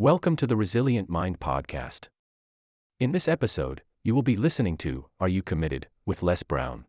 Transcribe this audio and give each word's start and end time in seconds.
Welcome 0.00 0.34
to 0.36 0.46
the 0.46 0.56
Resilient 0.56 1.10
Mind 1.10 1.40
Podcast. 1.40 2.08
In 2.98 3.12
this 3.12 3.28
episode, 3.28 3.82
you 4.02 4.14
will 4.14 4.22
be 4.22 4.34
listening 4.34 4.78
to 4.78 5.04
Are 5.20 5.28
You 5.28 5.42
Committed? 5.42 5.88
with 6.06 6.22
Les 6.22 6.42
Brown. 6.42 6.86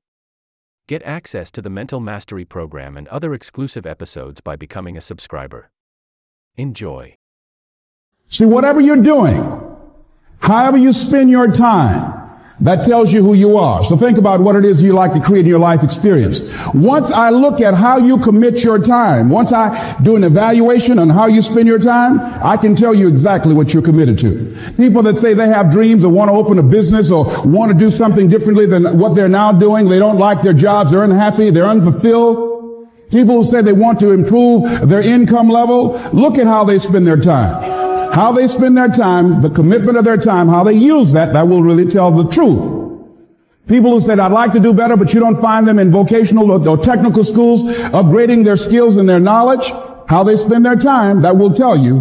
Get 0.88 1.04
access 1.04 1.52
to 1.52 1.62
the 1.62 1.70
Mental 1.70 2.00
Mastery 2.00 2.46
Program 2.46 2.96
and 2.96 3.10
other 3.10 3.34
exclusive 3.34 3.86
episodes 3.86 4.40
by 4.40 4.56
becoming 4.56 4.96
a 4.96 5.02
subscriber. 5.02 5.72
Enjoy. 6.56 7.18
See, 8.28 8.46
whatever 8.46 8.80
you're 8.80 9.04
doing, 9.04 9.44
however 10.40 10.78
you 10.78 10.94
spend 10.94 11.30
your 11.30 11.52
time, 11.52 12.31
that 12.62 12.86
tells 12.86 13.12
you 13.12 13.24
who 13.24 13.34
you 13.34 13.58
are. 13.58 13.84
So 13.84 13.98
think 13.98 14.18
about 14.18 14.40
what 14.40 14.56
it 14.56 14.66
is 14.66 14.82
you 14.82 14.94
like 14.94 15.14
to 15.14 15.20
create 15.20 15.42
in 15.42 15.48
your 15.48 15.60
life 15.60 15.84
experience. 15.84 16.42
Once 16.74 17.12
I 17.12 17.30
look 17.30 17.60
at 17.60 17.74
how 17.74 17.98
you 17.98 18.20
commit 18.20 18.64
your 18.64 18.78
time, 18.80 19.30
once 19.30 19.52
I 19.52 20.00
do 20.02 20.16
an 20.16 20.24
evaluation 20.24 21.00
on 21.00 21.10
how 21.10 21.26
you 21.26 21.42
spend 21.42 21.68
your 21.68 21.80
time, 21.80 22.20
I 22.44 22.58
can 22.58 22.76
tell 22.76 22.94
you 22.94 23.08
exactly 23.08 23.54
what 23.54 23.74
you're 23.74 23.84
committed 23.84 24.20
to. 24.20 24.56
People 24.78 25.02
that 25.04 25.18
say 25.18 25.34
they 25.34 25.48
have 25.48 25.72
dreams 25.72 26.04
or 26.04 26.12
want 26.12 26.30
to 26.30 26.34
open 26.34 26.60
a 26.60 26.64
business 26.64 27.12
or 27.12 27.26
want 27.44 27.72
to 27.72 27.78
do 27.78 27.90
something 27.90 28.28
differently 28.28 28.68
than 28.68 29.00
what 29.00 29.16
they're 29.16 29.28
now 29.28 29.52
doing, 29.52 29.90
they 29.90 30.00
don't 30.00 30.20
like 30.20 30.44
their 30.44 30.54
jobs, 30.54 30.92
they're 30.92 31.04
unhappy, 31.04 31.50
they're 31.50 31.66
unfulfilled. 31.66 32.50
People 33.10 33.36
who 33.36 33.44
say 33.44 33.62
they 33.62 33.74
want 33.74 34.00
to 34.00 34.12
improve 34.12 34.88
their 34.88 35.02
income 35.02 35.50
level, 35.50 36.00
look 36.14 36.38
at 36.38 36.46
how 36.46 36.64
they 36.64 36.78
spend 36.78 37.06
their 37.06 37.20
time 37.20 37.81
how 38.14 38.32
they 38.32 38.48
spend 38.48 38.78
their 38.78 38.90
time, 38.90 39.42
the 39.42 39.50
commitment 39.50 39.98
of 39.98 40.06
their 40.06 40.18
time, 40.18 40.48
how 40.48 40.64
they 40.64 40.74
use 40.74 41.14
that, 41.14 41.34
that 41.34 41.48
will 41.48 41.64
really 41.64 41.86
tell 41.86 42.12
the 42.12 42.30
truth. 42.30 42.80
People 43.68 43.92
who 43.92 44.00
said, 44.00 44.20
I'd 44.20 44.32
like 44.32 44.54
to 44.54 44.60
do 44.60 44.74
better, 44.74 44.98
but 44.98 45.14
you 45.14 45.20
don't 45.20 45.40
find 45.40 45.68
them 45.68 45.80
in 45.80 45.92
vocational 45.92 46.52
or, 46.52 46.78
technical 46.78 47.24
schools, 47.24 47.64
upgrading 47.90 48.44
their 48.44 48.58
skills 48.58 48.98
and 48.98 49.08
their 49.08 49.20
knowledge, 49.20 49.72
how 50.10 50.24
they 50.24 50.36
spend 50.36 50.66
their 50.66 50.76
time, 50.76 51.22
that 51.22 51.38
will 51.38 51.54
tell 51.54 51.78
you 51.78 52.00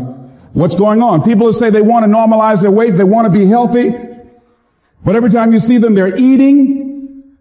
what's 0.53 0.75
going 0.75 1.01
on. 1.01 1.23
People 1.23 1.47
who 1.47 1.53
say 1.53 1.71
they 1.71 1.83
want 1.83 2.05
to 2.05 2.11
normalize 2.11 2.63
their 2.63 2.73
weight, 2.73 2.93
they 2.93 3.05
want 3.05 3.27
to 3.27 3.33
be 3.33 3.47
healthy, 3.47 3.93
but 5.05 5.15
every 5.15 5.31
time 5.31 5.53
you 5.53 5.61
see 5.61 5.79
them, 5.79 5.95
they're 5.95 6.17
eating, 6.17 7.35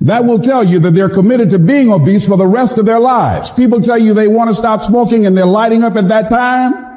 that 0.00 0.24
will 0.24 0.40
tell 0.40 0.64
you 0.64 0.80
that 0.80 0.92
they're 0.92 1.08
committed 1.08 1.50
to 1.50 1.58
being 1.58 1.92
obese 1.92 2.26
for 2.26 2.36
the 2.36 2.46
rest 2.46 2.78
of 2.78 2.86
their 2.86 2.98
lives. 2.98 3.52
People 3.52 3.80
tell 3.80 3.98
you 3.98 4.14
they 4.14 4.26
want 4.28 4.48
to 4.48 4.54
stop 4.54 4.80
smoking 4.80 5.26
and 5.26 5.36
they're 5.36 5.46
lighting 5.46 5.84
up 5.84 5.94
at 5.96 6.08
that 6.08 6.28
time. 6.28 6.91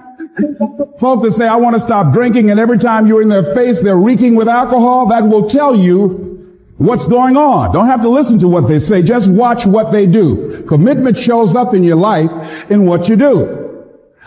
Folk 1.00 1.24
that 1.24 1.32
say, 1.32 1.48
I 1.48 1.56
want 1.56 1.76
to 1.76 1.80
stop 1.80 2.14
drinking, 2.14 2.52
and 2.52 2.60
every 2.60 2.78
time 2.78 3.08
you're 3.08 3.22
in 3.22 3.30
their 3.30 3.56
face, 3.56 3.82
they're 3.82 3.98
reeking 3.98 4.36
with 4.36 4.48
alcohol, 4.48 5.08
that 5.08 5.24
will 5.24 5.48
tell 5.50 5.76
you 5.76 6.60
what's 6.78 7.06
going 7.08 7.38
on. 7.38 7.74
Don't 7.74 7.88
have 7.88 8.02
to 8.02 8.10
listen 8.10 8.40
to 8.40 8.48
what 8.48 8.68
they 8.68 8.80
say. 8.80 9.02
Just 9.02 9.32
watch 9.32 9.66
what 9.66 9.92
they 9.92 10.06
do. 10.06 10.64
Commitment 10.68 11.18
shows 11.18 11.56
up 11.56 11.74
in 11.74 11.84
your 11.84 11.96
life 11.96 12.70
in 12.70 12.86
what 12.86 13.08
you 13.10 13.16
do. 13.16 13.62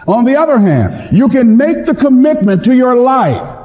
On 0.07 0.25
the 0.25 0.37
other 0.37 0.59
hand, 0.59 1.17
you 1.17 1.29
can 1.29 1.57
make 1.57 1.85
the 1.85 1.95
commitment 1.95 2.65
to 2.65 2.75
your 2.75 2.95
life 2.95 3.57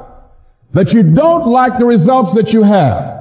that 0.73 0.91
you 0.91 1.03
don't 1.03 1.47
like 1.47 1.77
the 1.77 1.85
results 1.85 2.33
that 2.33 2.51
you 2.51 2.63
have 2.63 3.13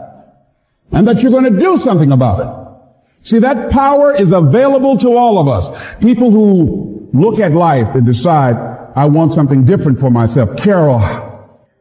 and 0.91 1.07
that 1.07 1.23
you're 1.23 1.31
going 1.31 1.53
to 1.53 1.61
do 1.61 1.77
something 1.77 2.11
about 2.11 2.41
it. 2.41 3.27
See, 3.27 3.39
that 3.39 3.71
power 3.71 4.15
is 4.15 4.33
available 4.33 4.97
to 4.99 5.11
all 5.13 5.39
of 5.39 5.47
us. 5.47 5.95
People 6.03 6.31
who 6.31 7.09
look 7.13 7.39
at 7.39 7.53
life 7.53 7.95
and 7.95 8.05
decide, 8.05 8.57
I 8.95 9.07
want 9.07 9.35
something 9.35 9.65
different 9.65 9.99
for 9.99 10.11
myself. 10.11 10.57
Carol 10.57 10.99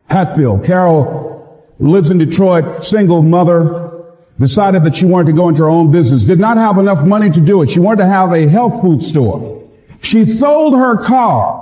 Hatfield. 0.10 0.66
Carol 0.66 1.32
lives 1.80 2.10
in 2.10 2.18
Detroit, 2.18 2.84
single 2.84 3.24
mother, 3.24 4.04
decided 4.40 4.84
that 4.84 4.96
she 4.96 5.06
wanted 5.06 5.28
to 5.28 5.34
go 5.34 5.50
into 5.50 5.64
her 5.64 5.70
own 5.70 5.92
business, 5.92 6.24
did 6.24 6.40
not 6.40 6.58
have 6.58 6.78
enough 6.78 7.06
money 7.06 7.30
to 7.30 7.42
do 7.42 7.62
it. 7.62 7.70
She 7.70 7.80
wanted 7.80 8.04
to 8.04 8.08
have 8.08 8.32
a 8.32 8.48
health 8.48 8.82
food 8.82 9.04
store. 9.04 9.70
She 10.02 10.24
sold 10.24 10.74
her 10.74 10.98
car 10.98 11.60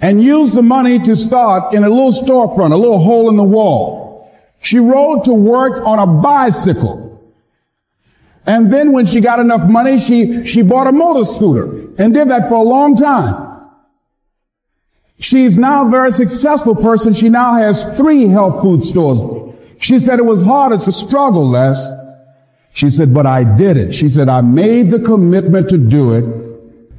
and 0.00 0.22
used 0.22 0.54
the 0.54 0.62
money 0.62 0.98
to 1.00 1.16
start 1.16 1.72
in 1.72 1.84
a 1.84 1.88
little 1.88 2.12
storefront, 2.12 2.72
a 2.72 2.76
little 2.76 2.98
hole 2.98 3.28
in 3.30 3.36
the 3.36 3.44
wall. 3.44 4.30
She 4.60 4.78
rode 4.78 5.24
to 5.24 5.34
work 5.34 5.84
on 5.86 5.98
a 5.98 6.06
bicycle. 6.06 7.04
And 8.46 8.72
then 8.72 8.92
when 8.92 9.06
she 9.06 9.20
got 9.20 9.40
enough 9.40 9.68
money, 9.68 9.98
she, 9.98 10.46
she 10.46 10.62
bought 10.62 10.86
a 10.86 10.92
motor 10.92 11.24
scooter 11.24 11.92
and 11.98 12.14
did 12.14 12.28
that 12.28 12.48
for 12.48 12.56
a 12.56 12.62
long 12.62 12.96
time. 12.96 13.45
She's 15.18 15.58
now 15.58 15.86
a 15.86 15.90
very 15.90 16.10
successful 16.10 16.74
person. 16.74 17.12
She 17.12 17.28
now 17.28 17.54
has 17.54 17.96
three 17.96 18.28
health 18.28 18.62
food 18.62 18.84
stores. 18.84 19.20
She 19.78 19.98
said 19.98 20.18
it 20.18 20.24
was 20.24 20.44
hard. 20.44 20.72
It's 20.72 20.86
a 20.86 20.92
struggle, 20.92 21.48
Les. 21.48 21.90
She 22.72 22.90
said, 22.90 23.14
but 23.14 23.24
I 23.24 23.42
did 23.42 23.78
it. 23.78 23.94
She 23.94 24.08
said, 24.10 24.28
I 24.28 24.42
made 24.42 24.90
the 24.90 25.00
commitment 25.00 25.70
to 25.70 25.78
do 25.78 26.12
it 26.12 26.24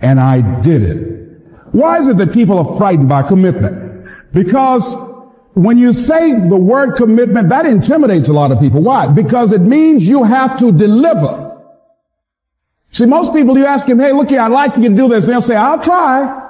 and 0.01 0.19
I 0.19 0.61
did 0.61 0.81
it. 0.81 1.41
Why 1.72 1.97
is 1.97 2.07
it 2.07 2.17
that 2.17 2.33
people 2.33 2.57
are 2.57 2.77
frightened 2.77 3.09
by 3.09 3.22
commitment? 3.22 4.07
Because 4.33 4.95
when 5.53 5.77
you 5.77 5.94
say 5.94 6.33
the 6.47 6.57
word 6.57 6.95
commitment, 6.95 7.50
that 7.50 7.66
intimidates 7.66 8.29
a 8.29 8.33
lot 8.33 8.51
of 8.51 8.59
people. 8.59 8.81
Why? 8.81 9.07
Because 9.07 9.53
it 9.53 9.61
means 9.61 10.07
you 10.07 10.23
have 10.23 10.57
to 10.57 10.72
deliver. 10.72 11.45
See, 12.88 13.06
most 13.06 13.33
people, 13.33 13.56
you 13.57 13.66
ask 13.66 13.85
them, 13.85 14.00
hey, 14.00 14.11
look 14.11 14.29
here, 14.29 14.41
I'd 14.41 14.51
like 14.51 14.73
for 14.73 14.79
you 14.79 14.89
to 14.89 14.95
do 14.95 15.07
this. 15.07 15.25
And 15.25 15.33
they'll 15.33 15.41
say, 15.41 15.56
I'll 15.56 15.81
try. 15.81 16.46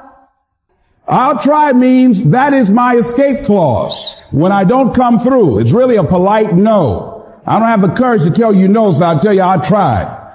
I'll 1.07 1.40
try 1.40 1.72
means 1.72 2.31
that 2.31 2.53
is 2.53 2.69
my 2.69 2.95
escape 2.95 3.45
clause. 3.45 4.28
When 4.31 4.51
I 4.51 4.66
don't 4.66 4.94
come 4.94 5.19
through, 5.19 5.59
it's 5.59 5.72
really 5.72 5.95
a 5.95 6.03
polite 6.03 6.53
no. 6.53 7.25
I 7.45 7.59
don't 7.59 7.69
have 7.69 7.81
the 7.81 7.94
courage 7.94 8.23
to 8.23 8.31
tell 8.31 8.53
you 8.53 8.68
no, 8.68 8.91
so 8.91 9.06
I'll 9.06 9.19
tell 9.19 9.34
you 9.34 9.41
I'll 9.41 9.62
try. 9.62 10.25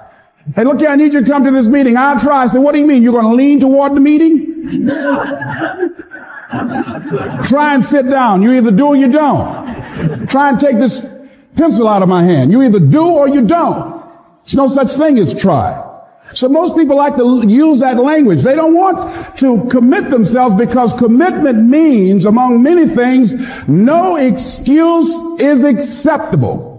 Hey, 0.55 0.63
look 0.63 0.79
here, 0.79 0.89
I 0.89 0.95
need 0.95 1.13
you 1.13 1.23
to 1.23 1.29
come 1.29 1.43
to 1.43 1.51
this 1.51 1.69
meeting. 1.69 1.95
I'll 1.95 2.19
try. 2.19 2.41
I 2.41 2.47
said, 2.47 2.59
what 2.59 2.73
do 2.73 2.79
you 2.79 2.87
mean? 2.87 3.03
You're 3.03 3.13
going 3.13 3.25
to 3.25 3.35
lean 3.35 3.59
toward 3.59 3.93
the 3.93 3.99
meeting? 3.99 4.87
try 7.45 7.75
and 7.75 7.85
sit 7.85 8.09
down. 8.09 8.41
You 8.41 8.53
either 8.53 8.71
do 8.71 8.87
or 8.87 8.95
you 8.95 9.11
don't. 9.11 10.27
Try 10.27 10.49
and 10.49 10.59
take 10.59 10.77
this 10.77 11.07
pencil 11.55 11.87
out 11.87 12.01
of 12.01 12.09
my 12.09 12.23
hand. 12.23 12.51
You 12.51 12.63
either 12.63 12.79
do 12.79 13.05
or 13.05 13.29
you 13.29 13.45
don't. 13.45 14.03
There's 14.43 14.55
no 14.55 14.67
such 14.67 14.93
thing 14.93 15.19
as 15.19 15.39
try. 15.39 15.92
So 16.33 16.49
most 16.49 16.75
people 16.75 16.97
like 16.97 17.15
to 17.17 17.47
use 17.47 17.79
that 17.79 17.97
language. 17.97 18.43
They 18.43 18.55
don't 18.55 18.73
want 18.73 19.37
to 19.37 19.67
commit 19.69 20.09
themselves 20.09 20.55
because 20.55 20.93
commitment 20.93 21.67
means, 21.67 22.25
among 22.25 22.63
many 22.63 22.87
things, 22.87 23.67
no 23.67 24.15
excuse 24.15 25.13
is 25.39 25.63
acceptable. 25.63 26.73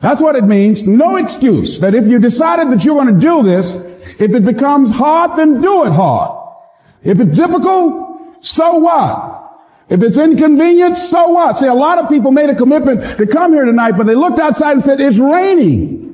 That's 0.00 0.20
what 0.20 0.36
it 0.36 0.44
means. 0.44 0.86
No 0.86 1.16
excuse. 1.16 1.80
That 1.80 1.94
if 1.94 2.06
you 2.06 2.18
decided 2.18 2.70
that 2.70 2.84
you're 2.84 3.02
going 3.02 3.14
to 3.14 3.20
do 3.20 3.42
this, 3.42 4.20
if 4.20 4.34
it 4.34 4.44
becomes 4.44 4.94
hard, 4.94 5.38
then 5.38 5.60
do 5.60 5.86
it 5.86 5.92
hard. 5.92 6.40
If 7.02 7.20
it's 7.20 7.36
difficult, 7.36 8.44
so 8.44 8.78
what? 8.78 9.30
If 9.88 10.02
it's 10.02 10.18
inconvenient, 10.18 10.96
so 10.96 11.28
what? 11.28 11.58
See, 11.58 11.66
a 11.66 11.74
lot 11.74 11.98
of 11.98 12.08
people 12.08 12.32
made 12.32 12.50
a 12.50 12.54
commitment 12.54 13.02
to 13.18 13.26
come 13.26 13.52
here 13.52 13.64
tonight, 13.64 13.92
but 13.92 14.04
they 14.04 14.14
looked 14.14 14.38
outside 14.38 14.72
and 14.72 14.82
said, 14.82 15.00
it's 15.00 15.18
raining. 15.18 16.13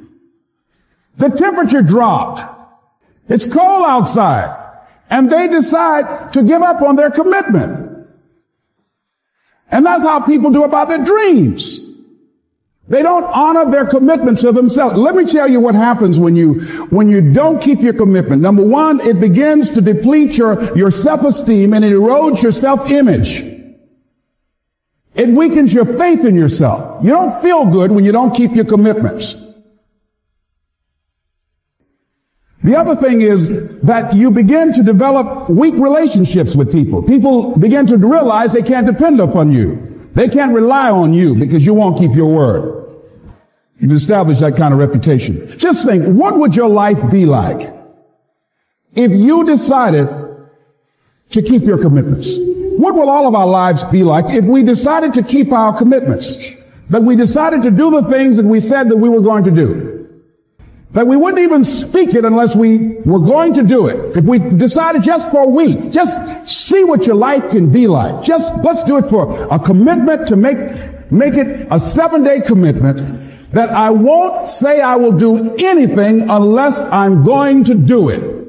The 1.20 1.28
temperature 1.28 1.82
dropped. 1.82 2.41
It's 3.28 3.47
cold 3.47 3.84
outside. 3.86 4.56
And 5.10 5.31
they 5.31 5.48
decide 5.48 6.32
to 6.32 6.42
give 6.42 6.62
up 6.62 6.81
on 6.81 6.97
their 6.97 7.10
commitment. 7.10 8.08
And 9.70 9.84
that's 9.84 10.03
how 10.03 10.25
people 10.25 10.50
do 10.50 10.64
about 10.64 10.88
their 10.88 11.04
dreams. 11.04 11.86
They 12.88 13.03
don't 13.03 13.25
honor 13.25 13.70
their 13.70 13.86
commitment 13.86 14.38
to 14.41 14.50
themselves. 14.50 14.94
Let 14.94 15.14
me 15.14 15.26
tell 15.26 15.47
you 15.47 15.60
what 15.60 15.75
happens 15.75 16.19
when 16.19 16.34
you, 16.34 16.60
when 16.91 17.08
you 17.08 17.32
don't 17.32 17.62
keep 17.62 17.81
your 17.81 17.92
commitment. 17.92 18.41
Number 18.41 18.66
one, 18.66 19.00
it 19.00 19.20
begins 19.20 19.70
to 19.70 19.81
deplete 19.81 20.38
your, 20.38 20.76
your 20.76 20.91
self-esteem 20.91 21.75
and 21.75 21.84
it 21.84 21.92
erodes 21.92 22.42
your 22.42 22.50
self-image. 22.50 23.42
It 25.14 25.28
weakens 25.28 25.75
your 25.75 25.84
faith 25.84 26.25
in 26.25 26.34
yourself. 26.34 27.04
You 27.04 27.10
don't 27.10 27.42
feel 27.42 27.66
good 27.66 27.92
when 27.92 28.04
you 28.04 28.10
don't 28.10 28.34
keep 28.34 28.52
your 28.52 28.64
commitments. 28.64 29.40
The 32.62 32.76
other 32.76 32.94
thing 32.94 33.22
is 33.22 33.81
that 33.81 34.15
you 34.15 34.31
begin 34.31 34.72
to 34.75 34.82
develop 34.82 35.48
weak 35.48 35.75
relationships 35.75 36.54
with 36.54 36.71
people. 36.71 37.02
People 37.02 37.58
begin 37.58 37.87
to 37.87 37.96
realize 37.96 38.52
they 38.52 38.62
can't 38.62 38.87
depend 38.87 39.19
upon 39.19 39.50
you. 39.50 40.11
They 40.12 40.29
can't 40.29 40.52
rely 40.52 40.90
on 40.90 41.14
you 41.14 41.35
because 41.35 41.64
you 41.64 41.73
won't 41.73 41.99
keep 41.99 42.12
your 42.14 42.32
word. 42.35 42.81
You 43.76 43.88
can 43.88 43.96
establish 43.96 44.40
that 44.40 44.56
kind 44.56 44.75
of 44.75 44.81
reputation. 44.81 45.40
Just 45.56 45.87
think, 45.87 46.05
what 46.05 46.37
would 46.37 46.55
your 46.55 46.69
life 46.69 46.99
be 47.11 47.25
like 47.25 47.73
if 48.93 49.11
you 49.11 49.46
decided 49.46 50.08
to 51.31 51.43
keep 51.43 51.62
your 51.62 51.79
commitments? 51.81 52.37
What 52.76 52.94
will 52.94 53.08
all 53.08 53.26
of 53.26 53.35
our 53.35 53.46
lives 53.46 53.85
be 53.85 54.02
like 54.02 54.26
if 54.35 54.44
we 54.44 54.62
decided 54.62 55.14
to 55.14 55.23
keep 55.23 55.50
our 55.50 55.76
commitments? 55.76 56.38
That 56.90 57.02
we 57.02 57.17
decided 57.17 57.62
to 57.62 57.70
do 57.70 57.90
the 57.90 58.02
things 58.11 58.37
that 58.37 58.44
we 58.44 58.61
said 58.61 58.90
that 58.90 58.96
we 58.96 59.08
were 59.08 59.23
going 59.23 59.44
to 59.44 59.50
do? 59.50 60.00
That 60.92 61.06
we 61.06 61.16
wouldn't 61.16 61.40
even 61.40 61.64
speak 61.64 62.14
it 62.14 62.25
unless 62.25 62.56
we 62.56 62.96
were 63.04 63.20
going 63.20 63.54
to 63.54 63.62
do 63.62 63.87
it. 63.87 64.16
If 64.16 64.25
we 64.25 64.38
decided 64.38 65.02
just 65.02 65.31
for 65.31 65.44
a 65.44 65.46
week, 65.46 65.90
just 65.92 66.48
see 66.48 66.82
what 66.84 67.06
your 67.06 67.14
life 67.14 67.50
can 67.50 67.70
be 67.72 67.87
like. 67.87 68.25
Just 68.25 68.54
let's 68.64 68.82
do 68.82 68.98
it 68.98 69.04
for 69.06 69.46
a 69.52 69.58
commitment 69.58 70.26
to 70.28 70.37
make, 70.37 70.58
make 71.10 71.34
it 71.34 71.69
a 71.70 71.78
seven 71.78 72.25
day 72.25 72.40
commitment 72.40 72.98
that 73.52 73.70
I 73.70 73.90
won't 73.90 74.48
say 74.48 74.81
I 74.81 74.96
will 74.96 75.16
do 75.16 75.56
anything 75.58 76.28
unless 76.28 76.81
I'm 76.81 77.22
going 77.22 77.64
to 77.64 77.75
do 77.75 78.08
it. 78.08 78.40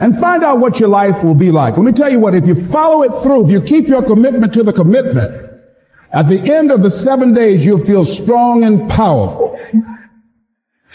and 0.00 0.16
find 0.18 0.42
out 0.42 0.58
what 0.58 0.80
your 0.80 0.88
life 0.88 1.22
will 1.22 1.34
be 1.34 1.50
like. 1.50 1.76
Let 1.76 1.84
me 1.84 1.92
tell 1.92 2.10
you 2.10 2.20
what, 2.20 2.34
if 2.34 2.46
you 2.46 2.54
follow 2.54 3.02
it 3.02 3.10
through, 3.22 3.46
if 3.46 3.50
you 3.50 3.60
keep 3.62 3.88
your 3.88 4.02
commitment 4.02 4.52
to 4.54 4.62
the 4.62 4.72
commitment, 4.72 5.32
at 6.12 6.28
the 6.28 6.40
end 6.52 6.70
of 6.70 6.82
the 6.82 6.90
seven 6.90 7.32
days, 7.32 7.64
you'll 7.64 7.78
feel 7.78 8.04
strong 8.04 8.64
and 8.64 8.90
powerful. 8.90 9.56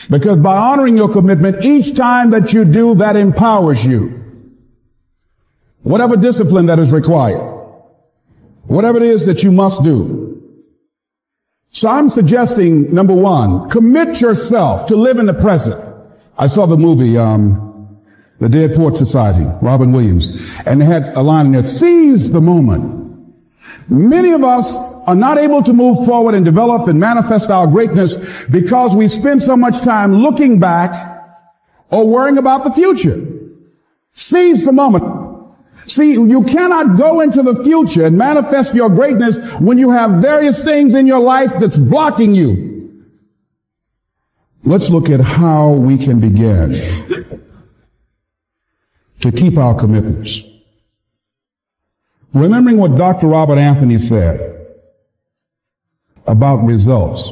Because 0.10 0.38
by 0.38 0.56
honoring 0.56 0.96
your 0.96 1.12
commitment, 1.12 1.64
each 1.66 1.96
time 1.96 2.30
that 2.30 2.54
you 2.54 2.64
do, 2.64 2.96
that 2.96 3.16
empowers 3.16 3.86
you. 3.86 4.16
Whatever 5.82 6.16
discipline 6.16 6.68
that 6.68 6.80
is 6.80 6.94
required. 6.94 7.58
Whatever 8.64 8.98
it 8.98 9.04
is 9.04 9.26
that 9.26 9.44
you 9.44 9.52
must 9.52 9.84
do. 9.84 10.30
So 11.70 11.90
I'm 11.90 12.10
suggesting, 12.10 12.94
number 12.94 13.14
one, 13.14 13.70
commit 13.70 14.22
yourself 14.22 14.88
to 14.88 14.96
live 14.96 15.18
in 15.18 15.26
the 15.26 15.34
present. 15.34 15.84
I 16.38 16.48
saw 16.48 16.66
the 16.66 16.78
movie, 16.78 17.18
um, 17.18 18.00
The 18.40 18.50
Dead 18.50 18.76
Poets 18.76 19.00
Society, 19.00 19.46
Robin 19.62 19.92
Williams, 19.92 20.60
and 20.66 20.82
they 20.82 20.86
had 20.86 21.16
a 21.16 21.22
line 21.22 21.48
in 21.48 21.52
there, 21.52 21.64
seize 21.64 22.32
the 22.32 22.42
moment. 22.42 23.36
Many 23.90 24.32
of 24.32 24.44
us 24.44 24.76
are 25.10 25.16
not 25.16 25.40
able 25.40 25.64
to 25.64 25.74
move 25.74 26.06
forward 26.06 26.36
and 26.36 26.46
develop 26.46 26.88
and 26.88 27.00
manifest 27.00 27.50
our 27.50 27.66
greatness 27.66 28.46
because 28.46 28.96
we 28.96 29.08
spend 29.08 29.42
so 29.42 29.58
much 29.58 29.82
time 29.82 30.14
looking 30.14 30.60
back 30.60 30.94
or 31.90 32.08
worrying 32.08 32.38
about 32.38 32.64
the 32.64 32.70
future. 32.70 33.18
Seize 34.12 34.64
the 34.66 34.72
moment. 34.72 35.48
See, 35.88 36.12
you 36.12 36.44
cannot 36.44 36.96
go 36.96 37.22
into 37.22 37.42
the 37.42 37.64
future 37.64 38.06
and 38.06 38.20
manifest 38.20 38.76
your 38.76 38.90
greatness 38.90 39.56
when 39.56 39.80
you 39.80 39.90
have 39.90 40.22
various 40.22 40.64
things 40.64 40.94
in 40.94 41.08
your 41.08 41.22
life 41.22 41.54
that's 41.60 41.80
blocking 41.80 42.36
you. 42.36 43.04
Let's 44.64 44.92
look 44.92 45.10
at 45.10 45.22
how 45.22 45.72
we 45.72 45.98
can 45.98 46.20
begin 46.20 46.74
to 49.22 49.32
keep 49.32 49.58
our 49.58 49.74
commitments. 49.74 50.44
Remembering 52.32 52.78
what 52.78 52.96
Dr. 52.96 53.26
Robert 53.26 53.58
Anthony 53.58 53.98
said 53.98 54.59
about 56.30 56.64
results. 56.64 57.32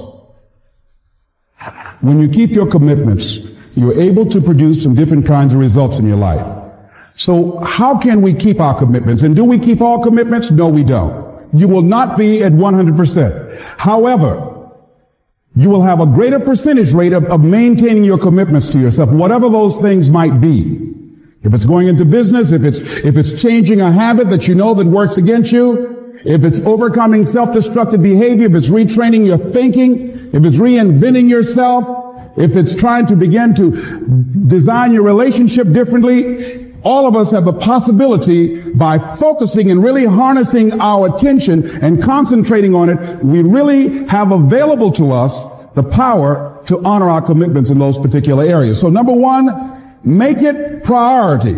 When 2.01 2.19
you 2.19 2.27
keep 2.29 2.51
your 2.51 2.69
commitments, 2.69 3.39
you're 3.75 3.99
able 3.99 4.25
to 4.25 4.41
produce 4.41 4.83
some 4.83 4.95
different 4.95 5.25
kinds 5.25 5.53
of 5.53 5.59
results 5.59 5.99
in 5.99 6.07
your 6.07 6.17
life. 6.17 6.45
So 7.15 7.59
how 7.63 7.97
can 7.97 8.21
we 8.21 8.33
keep 8.33 8.59
our 8.59 8.77
commitments? 8.77 9.23
And 9.23 9.35
do 9.35 9.45
we 9.45 9.57
keep 9.59 9.81
all 9.81 10.03
commitments? 10.03 10.51
No, 10.51 10.67
we 10.67 10.83
don't. 10.83 11.25
You 11.53 11.67
will 11.67 11.81
not 11.81 12.17
be 12.17 12.43
at 12.43 12.51
100%. 12.51 13.61
However, 13.77 14.71
you 15.55 15.69
will 15.69 15.81
have 15.81 15.99
a 15.99 16.05
greater 16.05 16.39
percentage 16.39 16.93
rate 16.93 17.13
of, 17.13 17.25
of 17.25 17.41
maintaining 17.41 18.03
your 18.03 18.19
commitments 18.19 18.69
to 18.71 18.79
yourself, 18.79 19.11
whatever 19.11 19.49
those 19.49 19.81
things 19.81 20.11
might 20.11 20.39
be. 20.39 20.93
If 21.41 21.53
it's 21.53 21.65
going 21.65 21.87
into 21.87 22.05
business, 22.05 22.51
if 22.51 22.63
it's, 22.63 22.81
if 23.03 23.17
it's 23.17 23.41
changing 23.41 23.81
a 23.81 23.91
habit 23.91 24.29
that 24.29 24.47
you 24.47 24.53
know 24.53 24.73
that 24.75 24.85
works 24.85 25.17
against 25.17 25.51
you, 25.51 25.96
if 26.25 26.43
it's 26.43 26.59
overcoming 26.61 27.23
self-destructive 27.23 28.01
behavior, 28.01 28.47
if 28.47 28.55
it's 28.55 28.69
retraining 28.69 29.25
your 29.25 29.37
thinking, 29.37 30.09
if 30.09 30.45
it's 30.45 30.57
reinventing 30.57 31.29
yourself, 31.29 31.85
if 32.37 32.55
it's 32.55 32.75
trying 32.75 33.05
to 33.07 33.15
begin 33.15 33.55
to 33.55 33.71
design 34.47 34.93
your 34.93 35.03
relationship 35.03 35.71
differently, 35.71 36.73
all 36.83 37.07
of 37.07 37.15
us 37.15 37.31
have 37.31 37.45
the 37.45 37.53
possibility 37.53 38.71
by 38.73 38.99
focusing 38.99 39.71
and 39.71 39.83
really 39.83 40.05
harnessing 40.05 40.79
our 40.79 41.13
attention 41.13 41.67
and 41.81 42.01
concentrating 42.01 42.75
on 42.75 42.89
it, 42.89 43.23
we 43.23 43.41
really 43.41 44.05
have 44.07 44.31
available 44.31 44.91
to 44.91 45.11
us 45.11 45.45
the 45.73 45.83
power 45.83 46.61
to 46.67 46.83
honor 46.85 47.09
our 47.09 47.21
commitments 47.21 47.69
in 47.69 47.79
those 47.79 47.99
particular 47.99 48.43
areas. 48.43 48.79
So 48.79 48.89
number 48.89 49.13
one, 49.13 49.77
Make 50.07 50.41
it 50.41 50.85
priority. 50.85 51.57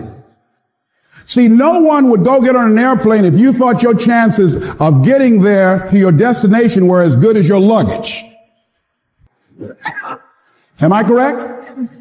See, 1.29 1.47
no 1.47 1.79
one 1.79 2.09
would 2.09 2.23
go 2.23 2.41
get 2.41 2.55
on 2.55 2.71
an 2.71 2.79
airplane 2.79 3.23
if 3.23 3.37
you 3.37 3.53
thought 3.53 3.83
your 3.83 3.93
chances 3.93 4.75
of 4.81 5.03
getting 5.03 5.43
there 5.43 5.87
to 5.91 5.97
your 5.97 6.11
destination 6.11 6.87
were 6.87 7.03
as 7.03 7.17
good 7.17 7.37
as 7.37 7.47
your 7.47 7.59
luggage. 7.59 8.23
Am 10.81 10.91
I 10.91 11.03
correct? 11.03 11.91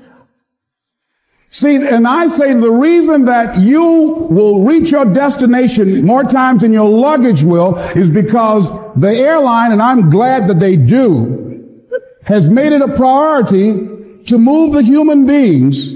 See, 1.50 1.76
and 1.76 2.08
I 2.08 2.28
say 2.28 2.54
the 2.54 2.70
reason 2.70 3.26
that 3.26 3.58
you 3.58 3.82
will 4.30 4.64
reach 4.64 4.92
your 4.92 5.04
destination 5.04 6.06
more 6.06 6.24
times 6.24 6.62
than 6.62 6.72
your 6.72 6.88
luggage 6.88 7.42
will 7.42 7.76
is 7.94 8.10
because 8.10 8.70
the 8.96 9.10
airline, 9.10 9.72
and 9.72 9.82
I'm 9.82 10.08
glad 10.08 10.46
that 10.48 10.58
they 10.58 10.76
do, 10.76 11.84
has 12.24 12.48
made 12.48 12.72
it 12.72 12.80
a 12.80 12.96
priority 12.96 14.24
to 14.24 14.38
move 14.38 14.72
the 14.72 14.82
human 14.82 15.26
beings 15.26 15.94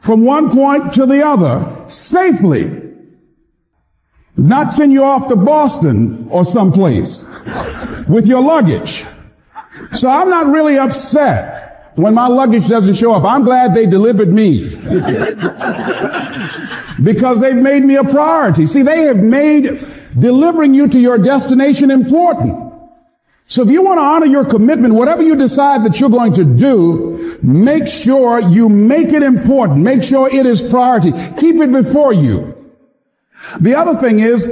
from 0.00 0.24
one 0.24 0.50
point 0.50 0.94
to 0.94 1.04
the 1.04 1.22
other 1.22 1.81
safely. 1.92 2.80
Not 4.36 4.74
send 4.74 4.92
you 4.92 5.04
off 5.04 5.28
to 5.28 5.36
Boston 5.36 6.26
or 6.30 6.44
someplace 6.44 7.24
with 8.08 8.26
your 8.26 8.42
luggage. 8.42 9.04
So 9.94 10.08
I'm 10.08 10.30
not 10.30 10.46
really 10.46 10.78
upset 10.78 11.92
when 11.96 12.14
my 12.14 12.28
luggage 12.28 12.68
doesn't 12.68 12.94
show 12.94 13.12
up. 13.12 13.24
I'm 13.24 13.44
glad 13.44 13.74
they 13.74 13.86
delivered 13.86 14.28
me. 14.28 14.62
because 17.02 17.40
they've 17.40 17.56
made 17.56 17.84
me 17.84 17.96
a 17.96 18.04
priority. 18.04 18.66
See, 18.66 18.82
they 18.82 19.02
have 19.02 19.18
made 19.18 19.84
delivering 20.18 20.74
you 20.74 20.88
to 20.88 20.98
your 20.98 21.18
destination 21.18 21.90
important. 21.90 22.61
So 23.52 23.62
if 23.62 23.68
you 23.68 23.84
want 23.84 23.98
to 23.98 24.02
honor 24.02 24.24
your 24.24 24.46
commitment, 24.46 24.94
whatever 24.94 25.22
you 25.22 25.36
decide 25.36 25.84
that 25.84 26.00
you're 26.00 26.08
going 26.08 26.32
to 26.32 26.44
do, 26.44 27.38
make 27.42 27.86
sure 27.86 28.40
you 28.40 28.70
make 28.70 29.12
it 29.12 29.22
important. 29.22 29.80
Make 29.80 30.02
sure 30.02 30.26
it 30.34 30.46
is 30.46 30.62
priority. 30.62 31.12
Keep 31.36 31.56
it 31.56 31.70
before 31.70 32.14
you. 32.14 32.56
The 33.60 33.74
other 33.74 34.00
thing 34.00 34.20
is, 34.20 34.46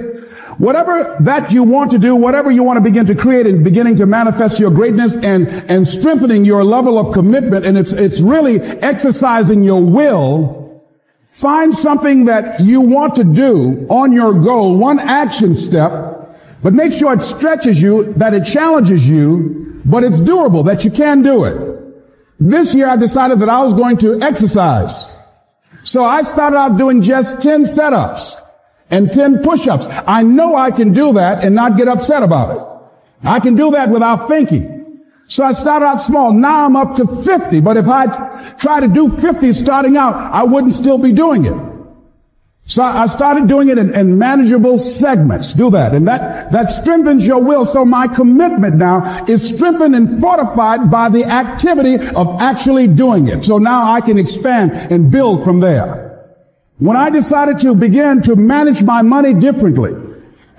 whatever 0.58 1.17
that 1.20 1.50
you 1.50 1.62
want 1.62 1.93
to 1.93 1.99
do, 1.99 2.14
whatever 2.14 2.50
you 2.50 2.62
want 2.62 2.76
to 2.76 2.82
begin 2.82 3.06
to 3.06 3.14
create 3.14 3.47
and 3.47 3.64
beginning 3.64 3.97
to 3.97 4.05
manifest 4.05 4.61
your 4.61 4.70
greatness 4.70 5.17
and, 5.17 5.49
and 5.70 5.88
strengthening 5.88 6.44
your 6.44 6.62
level 6.62 6.99
of 6.99 7.14
commitment, 7.14 7.64
and 7.64 7.79
it's, 7.79 7.94
it's 7.94 8.20
really 8.20 8.61
exercising 8.61 9.64
your 9.64 9.82
will, 9.82 10.85
find 11.26 11.75
something 11.75 12.26
that 12.26 12.61
you 12.61 12.82
want 12.82 13.14
to 13.14 13.25
do 13.25 13.87
on 13.88 14.12
your 14.12 14.35
goal, 14.35 14.76
one 14.76 14.99
action 14.99 15.55
step, 15.55 16.19
but 16.62 16.72
make 16.72 16.92
sure 16.92 17.12
it 17.14 17.22
stretches 17.22 17.80
you, 17.80 18.12
that 18.14 18.34
it 18.34 18.44
challenges 18.44 19.08
you, 19.08 19.80
but 19.84 20.04
it's 20.04 20.20
doable, 20.20 20.64
that 20.66 20.84
you 20.84 20.90
can 20.90 21.22
do 21.22 21.44
it. 21.44 21.76
This 22.38 22.74
year 22.74 22.88
I 22.88 22.96
decided 22.96 23.40
that 23.40 23.48
I 23.48 23.62
was 23.62 23.74
going 23.74 23.96
to 23.98 24.20
exercise. 24.20 25.16
So 25.84 26.04
I 26.04 26.22
started 26.22 26.56
out 26.56 26.76
doing 26.76 27.02
just 27.02 27.42
10 27.42 27.62
setups 27.64 28.36
and 28.90 29.12
10 29.12 29.42
push-ups. 29.42 29.86
I 30.06 30.22
know 30.22 30.56
I 30.56 30.70
can 30.70 30.93
do 30.93 31.14
that 31.14 31.44
and 31.44 31.55
not 31.55 31.76
get 31.76 31.88
upset 31.88 32.22
about 32.22 32.56
it. 32.56 33.26
I 33.26 33.40
can 33.40 33.55
do 33.55 33.70
that 33.72 33.90
without 33.90 34.29
thinking. 34.29 35.02
So 35.26 35.44
I 35.44 35.52
started 35.52 35.86
out 35.86 36.02
small. 36.02 36.32
Now 36.32 36.67
I'm 36.67 36.76
up 36.76 36.96
to 36.96 37.06
50. 37.06 37.60
But 37.60 37.76
if 37.76 37.86
I 37.86 38.06
try 38.58 38.81
to 38.81 38.88
do 38.88 39.08
50 39.08 39.52
starting 39.52 39.96
out, 39.96 40.14
I 40.14 40.43
wouldn't 40.43 40.74
still 40.74 40.98
be 40.98 41.12
doing 41.12 41.44
it. 41.44 41.69
So 42.70 42.84
I 42.84 43.06
started 43.06 43.48
doing 43.48 43.69
it 43.69 43.79
in, 43.79 43.93
in, 43.96 44.17
manageable 44.17 44.79
segments. 44.79 45.55
Do 45.55 45.70
that. 45.72 45.93
And 45.93 46.06
that, 46.06 46.53
that 46.53 46.70
strengthens 46.70 47.27
your 47.27 47.43
will. 47.43 47.65
So 47.65 47.84
my 47.84 48.06
commitment 48.06 48.77
now 48.77 49.24
is 49.27 49.48
strengthened 49.48 49.96
and 49.96 50.20
fortified 50.20 50.89
by 50.89 51.08
the 51.08 51.24
activity 51.24 51.96
of 52.15 52.41
actually 52.41 52.86
doing 52.86 53.27
it. 53.27 53.44
So 53.44 53.58
now 53.58 53.93
I 53.93 54.00
can 54.00 54.19
expand 54.19 54.70
and 54.93 55.10
build 55.10 55.43
from 55.43 55.58
there. 55.58 56.31
When 56.79 56.96
I 56.96 57.10
decided 57.10 57.58
to 57.58 57.74
begin 57.74 58.22
to 58.22 58.36
manage 58.36 58.84
my 58.84 59.03
money 59.03 59.34
differently, 59.34 59.91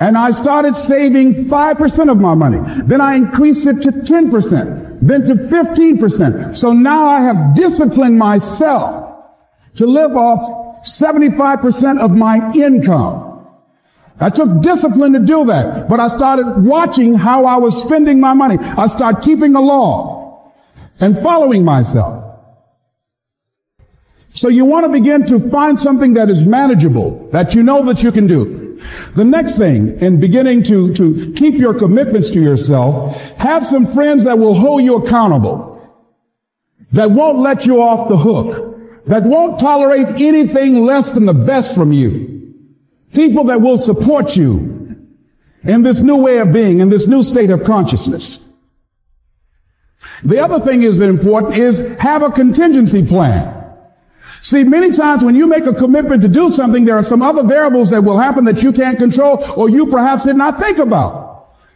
and 0.01 0.17
I 0.17 0.31
started 0.31 0.75
saving 0.75 1.45
5% 1.45 2.11
of 2.11 2.19
my 2.19 2.35
money, 2.35 2.59
then 2.83 2.99
I 2.99 3.15
increased 3.15 3.65
it 3.67 3.81
to 3.83 3.91
10%, 3.91 4.99
then 4.99 5.25
to 5.27 5.35
15%. 5.35 6.57
So 6.57 6.73
now 6.73 7.05
I 7.05 7.21
have 7.21 7.55
disciplined 7.55 8.19
myself 8.19 9.29
to 9.77 9.85
live 9.85 10.17
off 10.17 10.70
75% 10.83 11.99
of 11.99 12.11
my 12.15 12.51
income. 12.53 13.47
I 14.19 14.29
took 14.29 14.61
discipline 14.61 15.13
to 15.13 15.19
do 15.19 15.45
that, 15.45 15.89
but 15.89 15.99
I 15.99 16.07
started 16.07 16.63
watching 16.63 17.15
how 17.15 17.45
I 17.45 17.57
was 17.57 17.79
spending 17.79 18.19
my 18.19 18.33
money. 18.33 18.57
I 18.77 18.85
started 18.87 19.23
keeping 19.23 19.55
a 19.55 19.61
law 19.61 20.51
and 20.99 21.17
following 21.17 21.65
myself. 21.65 22.21
So 24.29 24.47
you 24.47 24.63
want 24.63 24.85
to 24.85 24.91
begin 24.91 25.25
to 25.25 25.49
find 25.49 25.77
something 25.79 26.13
that 26.13 26.29
is 26.29 26.43
manageable, 26.43 27.27
that 27.31 27.55
you 27.55 27.63
know 27.63 27.83
that 27.85 28.03
you 28.03 28.11
can 28.11 28.27
do. 28.27 28.77
The 29.13 29.25
next 29.25 29.57
thing, 29.57 29.99
in 29.99 30.19
beginning 30.19 30.63
to, 30.63 30.93
to 30.93 31.33
keep 31.33 31.55
your 31.55 31.73
commitments 31.73 32.29
to 32.29 32.41
yourself, 32.41 33.35
have 33.37 33.65
some 33.65 33.85
friends 33.85 34.23
that 34.23 34.37
will 34.37 34.53
hold 34.53 34.83
you 34.83 35.03
accountable, 35.03 35.67
that 36.93 37.11
won't 37.11 37.39
let 37.39 37.65
you 37.65 37.81
off 37.81 38.07
the 38.07 38.17
hook 38.17 38.70
that 39.05 39.23
won't 39.23 39.59
tolerate 39.59 40.07
anything 40.21 40.85
less 40.85 41.11
than 41.11 41.25
the 41.25 41.33
best 41.33 41.75
from 41.75 41.91
you. 41.91 42.53
People 43.13 43.45
that 43.45 43.61
will 43.61 43.77
support 43.77 44.35
you 44.37 45.07
in 45.63 45.83
this 45.83 46.01
new 46.01 46.23
way 46.23 46.37
of 46.37 46.53
being, 46.53 46.79
in 46.79 46.89
this 46.89 47.07
new 47.07 47.23
state 47.23 47.49
of 47.49 47.63
consciousness. 47.63 48.53
The 50.23 50.39
other 50.39 50.59
thing 50.59 50.83
is 50.83 50.99
that 50.99 51.09
important 51.09 51.55
is 51.55 51.97
have 51.99 52.23
a 52.23 52.29
contingency 52.29 53.05
plan. 53.05 53.57
See, 54.43 54.63
many 54.63 54.91
times 54.91 55.23
when 55.23 55.35
you 55.35 55.47
make 55.47 55.65
a 55.65 55.73
commitment 55.73 56.21
to 56.23 56.27
do 56.27 56.49
something, 56.49 56.85
there 56.85 56.95
are 56.95 57.03
some 57.03 57.21
other 57.21 57.43
variables 57.43 57.91
that 57.91 58.03
will 58.03 58.17
happen 58.17 58.43
that 58.45 58.63
you 58.63 58.71
can't 58.71 58.97
control 58.97 59.43
or 59.55 59.69
you 59.69 59.87
perhaps 59.87 60.25
did 60.25 60.35
not 60.35 60.59
think 60.59 60.77
about. 60.79 61.30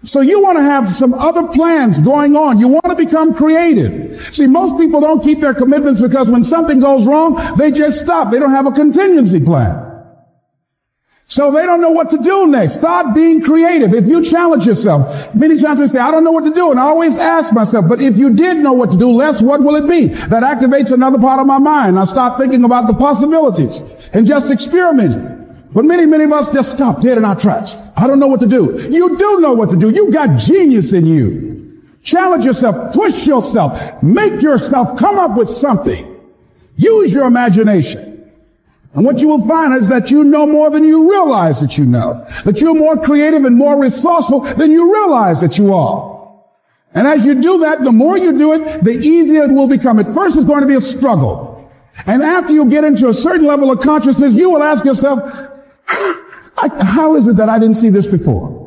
So 0.06 0.22
you 0.22 0.42
want 0.42 0.58
to 0.58 0.64
have 0.64 0.90
some 0.90 1.14
other 1.14 1.48
plans 1.48 2.00
going 2.00 2.36
on. 2.36 2.60
You 2.60 2.68
want 2.68 2.86
to 2.86 2.96
become 2.96 3.34
creative. 3.34 4.16
See, 4.16 4.46
most 4.48 4.78
people 4.78 5.02
don't 5.02 5.24
keep 5.24 5.40
their 5.40 5.54
commitments 5.54 6.02
because 6.02 6.30
when 6.30 6.44
something 6.44 6.80
goes 6.80 7.08
wrong, 7.08 7.42
they 7.58 7.72
just 7.72 8.02
stop. 8.02 8.32
They 8.32 8.40
don't 8.40 8.52
have 8.52 8.68
a 8.68 8.72
contingency 8.72 9.40
plan. 9.44 9.82
So 11.28 11.52
they 11.52 11.66
don't 11.66 11.82
know 11.82 11.90
what 11.90 12.12
to 12.12 12.20
do 12.20 12.46
next. 12.46 12.76
Start 12.76 13.16
being 13.16 13.42
creative. 13.42 13.96
If 13.96 14.08
you 14.08 14.24
challenge 14.24 14.68
yourself, 14.68 15.34
many 15.34 15.58
times 15.58 15.80
we 15.80 15.88
say, 15.88 15.98
I 15.98 16.12
don't 16.12 16.24
know 16.24 16.32
what 16.32 16.46
to 16.46 16.54
do. 16.54 16.70
And 16.70 16.80
I 16.80 16.84
always 16.84 17.18
ask 17.18 17.52
myself, 17.52 17.90
but 17.90 18.00
if 18.00 18.20
you 18.20 18.34
did 18.36 18.58
know 18.58 18.74
what 18.74 18.92
to 18.92 18.98
do, 18.98 19.10
Les, 19.12 19.42
what 19.42 19.62
will 19.62 19.76
it 19.76 19.90
be? 19.90 20.08
That 20.28 20.44
activates 20.44 20.92
another 20.92 21.18
part 21.18 21.40
of 21.40 21.48
my 21.48 21.58
mind. 21.58 21.98
I 21.98 22.04
start 22.04 22.38
thinking 22.38 22.64
about 22.64 22.86
the 22.86 22.94
possibilities 22.94 23.82
and 24.14 24.28
just 24.28 24.52
experimenting. 24.52 25.35
But 25.76 25.84
many, 25.84 26.06
many 26.06 26.24
of 26.24 26.32
us 26.32 26.54
just 26.54 26.72
stop 26.72 27.02
dead 27.02 27.18
in 27.18 27.26
our 27.26 27.38
tracks. 27.38 27.78
I 27.98 28.08
don't 28.08 28.18
know 28.18 28.28
what 28.28 28.40
to 28.40 28.48
do. 28.48 28.80
You 28.90 29.18
do 29.18 29.40
know 29.42 29.54
what 29.54 29.70
to 29.72 29.76
do. 29.76 29.90
You 29.90 30.10
got 30.10 30.40
genius 30.40 30.94
in 30.94 31.06
you. 31.06 31.84
Challenge 32.02 32.46
yourself, 32.46 32.94
push 32.94 33.28
yourself, 33.28 34.02
make 34.02 34.42
yourself 34.42 34.98
come 34.98 35.20
up 35.20 35.38
with 35.38 35.50
something. 35.50 36.16
Use 36.78 37.14
your 37.14 37.28
imagination. 37.28 38.32
And 38.94 39.04
what 39.04 39.22
you 39.22 39.28
will 39.28 39.46
find 39.46 39.74
is 39.76 39.90
that 39.90 40.12
you 40.12 40.24
know 40.24 40.48
more 40.48 40.70
than 40.70 40.86
you 40.86 41.12
realize 41.12 41.60
that 41.60 41.78
you 41.78 41.86
know. 41.86 42.24
That 42.46 42.62
you're 42.62 42.74
more 42.74 42.96
creative 42.96 43.44
and 43.44 43.58
more 43.58 43.82
resourceful 43.82 44.42
than 44.42 44.72
you 44.72 44.94
realize 44.94 45.42
that 45.42 45.58
you 45.58 45.74
are. 45.74 46.16
And 46.94 47.06
as 47.06 47.26
you 47.26 47.42
do 47.42 47.60
that, 47.60 47.84
the 47.84 47.92
more 47.92 48.18
you 48.18 48.38
do 48.38 48.54
it, 48.54 48.82
the 48.82 48.92
easier 48.92 49.44
it 49.44 49.52
will 49.52 49.68
become. 49.68 50.00
At 50.00 50.14
first, 50.14 50.38
it's 50.38 50.46
going 50.46 50.62
to 50.62 50.68
be 50.68 50.76
a 50.76 50.82
struggle. 50.82 51.70
And 52.08 52.22
after 52.24 52.54
you 52.54 52.70
get 52.70 52.86
into 52.86 53.10
a 53.10 53.14
certain 53.14 53.46
level 53.46 53.70
of 53.70 53.82
consciousness, 53.82 54.34
you 54.36 54.52
will 54.52 54.64
ask 54.64 54.86
yourself, 54.86 55.52
how 55.88 57.16
is 57.16 57.28
it 57.28 57.38
that 57.38 57.50
I 57.50 57.60
didn't 57.60 57.76
see 57.76 57.90
this 57.90 58.08
before? 58.08 58.64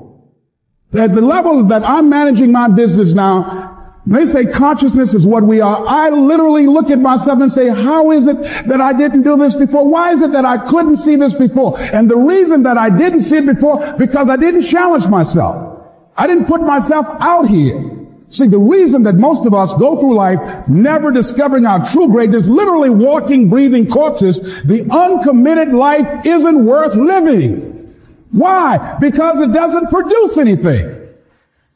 At 0.94 1.14
the 1.14 1.20
level 1.20 1.64
that 1.64 1.82
I'm 1.84 2.08
managing 2.08 2.52
my 2.52 2.68
business 2.68 3.12
now, 3.12 3.76
they 4.06 4.24
say 4.24 4.46
consciousness 4.46 5.12
is 5.12 5.26
what 5.26 5.44
we 5.44 5.60
are. 5.60 5.84
I 5.86 6.08
literally 6.08 6.66
look 6.66 6.90
at 6.90 6.98
myself 6.98 7.40
and 7.40 7.52
say, 7.52 7.68
how 7.68 8.10
is 8.10 8.26
it 8.26 8.38
that 8.66 8.80
I 8.80 8.94
didn't 8.94 9.22
do 9.22 9.36
this 9.36 9.54
before? 9.54 9.86
Why 9.86 10.12
is 10.12 10.22
it 10.22 10.32
that 10.32 10.46
I 10.46 10.56
couldn't 10.66 10.96
see 10.96 11.16
this 11.16 11.34
before? 11.34 11.78
And 11.78 12.08
the 12.08 12.16
reason 12.16 12.62
that 12.62 12.78
I 12.78 12.88
didn't 12.88 13.20
see 13.20 13.36
it 13.38 13.46
before, 13.46 13.96
because 13.98 14.30
I 14.30 14.36
didn't 14.36 14.62
challenge 14.62 15.08
myself. 15.08 15.86
I 16.16 16.26
didn't 16.26 16.46
put 16.46 16.62
myself 16.62 17.06
out 17.20 17.48
here. 17.48 17.97
See, 18.30 18.46
the 18.46 18.58
reason 18.58 19.04
that 19.04 19.14
most 19.14 19.46
of 19.46 19.54
us 19.54 19.72
go 19.74 19.98
through 19.98 20.14
life 20.14 20.68
never 20.68 21.10
discovering 21.10 21.64
our 21.64 21.84
true 21.84 22.08
greatness, 22.08 22.46
literally 22.46 22.90
walking, 22.90 23.48
breathing 23.48 23.88
corpses, 23.88 24.62
the 24.64 24.86
uncommitted 24.90 25.72
life 25.72 26.26
isn't 26.26 26.64
worth 26.64 26.94
living. 26.94 27.94
Why? 28.30 28.98
Because 29.00 29.40
it 29.40 29.52
doesn't 29.52 29.88
produce 29.88 30.36
anything. 30.36 31.08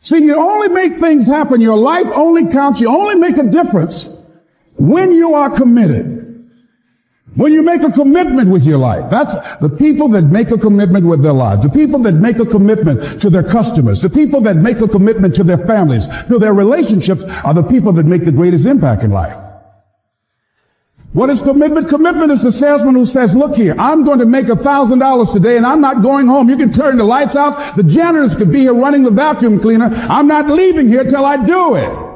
See, 0.00 0.18
you 0.18 0.36
only 0.36 0.68
make 0.68 0.94
things 0.94 1.26
happen. 1.26 1.60
Your 1.60 1.78
life 1.78 2.08
only 2.14 2.50
counts. 2.50 2.80
You 2.80 2.88
only 2.88 3.14
make 3.14 3.38
a 3.38 3.44
difference 3.44 4.20
when 4.76 5.12
you 5.12 5.34
are 5.34 5.48
committed. 5.48 6.21
When 7.34 7.52
you 7.52 7.62
make 7.62 7.82
a 7.82 7.90
commitment 7.90 8.50
with 8.50 8.64
your 8.64 8.76
life, 8.76 9.08
that's 9.10 9.56
the 9.56 9.70
people 9.70 10.08
that 10.08 10.24
make 10.24 10.50
a 10.50 10.58
commitment 10.58 11.06
with 11.06 11.22
their 11.22 11.32
lives, 11.32 11.62
the 11.62 11.70
people 11.70 11.98
that 12.00 12.12
make 12.12 12.38
a 12.38 12.44
commitment 12.44 13.20
to 13.22 13.30
their 13.30 13.42
customers, 13.42 14.02
the 14.02 14.10
people 14.10 14.42
that 14.42 14.56
make 14.56 14.80
a 14.80 14.88
commitment 14.88 15.34
to 15.36 15.44
their 15.44 15.56
families, 15.56 16.06
to 16.24 16.38
their 16.38 16.52
relationships 16.52 17.22
are 17.44 17.54
the 17.54 17.62
people 17.62 17.92
that 17.92 18.04
make 18.04 18.26
the 18.26 18.32
greatest 18.32 18.66
impact 18.66 19.02
in 19.02 19.10
life. 19.10 19.36
What 21.14 21.30
is 21.30 21.40
commitment? 21.40 21.88
Commitment 21.88 22.32
is 22.32 22.42
the 22.42 22.52
salesman 22.52 22.94
who 22.94 23.06
says, 23.06 23.34
look 23.34 23.56
here, 23.56 23.74
I'm 23.78 24.04
going 24.04 24.18
to 24.18 24.26
make 24.26 24.48
a 24.48 24.56
thousand 24.56 24.98
dollars 24.98 25.32
today 25.32 25.56
and 25.56 25.64
I'm 25.64 25.80
not 25.80 26.02
going 26.02 26.26
home. 26.26 26.50
You 26.50 26.56
can 26.56 26.72
turn 26.72 26.98
the 26.98 27.04
lights 27.04 27.36
out. 27.36 27.76
The 27.76 27.82
janitors 27.82 28.34
could 28.34 28.52
be 28.52 28.60
here 28.60 28.74
running 28.74 29.04
the 29.04 29.10
vacuum 29.10 29.58
cleaner. 29.58 29.88
I'm 29.92 30.26
not 30.26 30.48
leaving 30.48 30.88
here 30.88 31.04
till 31.04 31.24
I 31.24 31.42
do 31.42 31.76
it. 31.76 32.11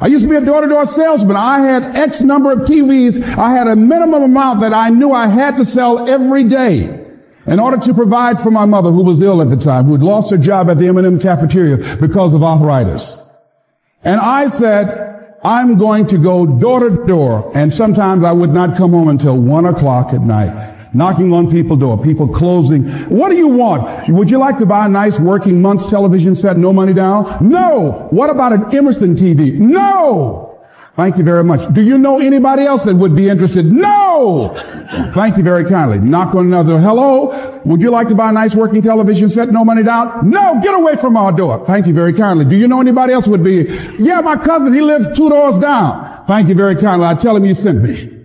I 0.00 0.06
used 0.06 0.24
to 0.24 0.30
be 0.30 0.36
a 0.36 0.40
door-to-door 0.40 0.86
salesman. 0.86 1.36
I 1.36 1.60
had 1.60 1.82
X 1.94 2.22
number 2.22 2.50
of 2.50 2.60
TVs. 2.60 3.22
I 3.36 3.50
had 3.50 3.66
a 3.66 3.76
minimum 3.76 4.22
amount 4.22 4.60
that 4.60 4.72
I 4.72 4.88
knew 4.88 5.12
I 5.12 5.28
had 5.28 5.58
to 5.58 5.64
sell 5.64 6.08
every 6.08 6.44
day 6.44 7.06
in 7.46 7.60
order 7.60 7.76
to 7.76 7.92
provide 7.92 8.40
for 8.40 8.50
my 8.50 8.64
mother 8.64 8.90
who 8.90 9.04
was 9.04 9.20
ill 9.20 9.42
at 9.42 9.50
the 9.50 9.56
time, 9.56 9.84
who 9.84 9.92
had 9.92 10.02
lost 10.02 10.30
her 10.30 10.38
job 10.38 10.70
at 10.70 10.78
the 10.78 10.88
M&M 10.88 11.20
cafeteria 11.20 11.76
because 12.00 12.32
of 12.32 12.42
arthritis. 12.42 13.22
And 14.02 14.18
I 14.20 14.46
said, 14.46 15.36
I'm 15.44 15.76
going 15.76 16.06
to 16.06 16.18
go 16.18 16.46
door 16.46 16.88
to 16.88 17.04
door. 17.06 17.52
And 17.54 17.72
sometimes 17.72 18.24
I 18.24 18.32
would 18.32 18.50
not 18.50 18.78
come 18.78 18.92
home 18.92 19.08
until 19.08 19.40
one 19.40 19.66
o'clock 19.66 20.14
at 20.14 20.22
night 20.22 20.79
knocking 20.94 21.32
on 21.32 21.50
people's 21.50 21.80
door, 21.80 22.02
people 22.02 22.28
closing. 22.28 22.84
What 23.08 23.30
do 23.30 23.36
you 23.36 23.48
want? 23.48 24.08
Would 24.08 24.30
you 24.30 24.38
like 24.38 24.58
to 24.58 24.66
buy 24.66 24.86
a 24.86 24.88
nice 24.88 25.18
working 25.20 25.62
month's 25.62 25.86
television 25.86 26.36
set, 26.36 26.56
no 26.56 26.72
money 26.72 26.92
down? 26.92 27.26
No. 27.40 28.08
What 28.10 28.30
about 28.30 28.52
an 28.52 28.74
Emerson 28.76 29.14
TV? 29.14 29.54
No. 29.54 30.50
Thank 30.96 31.16
you 31.18 31.24
very 31.24 31.44
much. 31.44 31.72
Do 31.72 31.82
you 31.82 31.96
know 31.98 32.18
anybody 32.18 32.64
else 32.64 32.84
that 32.84 32.94
would 32.94 33.16
be 33.16 33.28
interested? 33.28 33.64
No! 33.64 34.52
Thank 35.14 35.36
you 35.36 35.42
very 35.42 35.64
kindly. 35.64 35.98
Knock 35.98 36.34
on 36.34 36.46
another. 36.46 36.78
Hello? 36.78 37.60
Would 37.64 37.80
you 37.80 37.90
like 37.90 38.08
to 38.08 38.14
buy 38.14 38.30
a 38.30 38.32
nice 38.32 38.54
working 38.54 38.82
television 38.82 39.30
set? 39.30 39.50
No 39.50 39.64
money 39.64 39.82
down? 39.82 40.28
No! 40.28 40.60
Get 40.62 40.74
away 40.74 40.96
from 40.96 41.16
our 41.16 41.32
door. 41.32 41.64
Thank 41.64 41.86
you 41.86 41.94
very 41.94 42.12
kindly. 42.12 42.44
Do 42.44 42.56
you 42.56 42.68
know 42.68 42.80
anybody 42.80 43.12
else 43.12 43.28
would 43.28 43.42
be? 43.42 43.66
Yeah, 43.98 44.20
my 44.20 44.36
cousin, 44.36 44.74
he 44.74 44.82
lives 44.82 45.06
two 45.16 45.30
doors 45.30 45.58
down. 45.58 46.26
Thank 46.26 46.48
you 46.48 46.54
very 46.54 46.76
kindly. 46.76 47.06
I 47.06 47.14
tell 47.14 47.36
him 47.36 47.44
you 47.44 47.54
sent 47.54 47.82
me. 47.82 48.19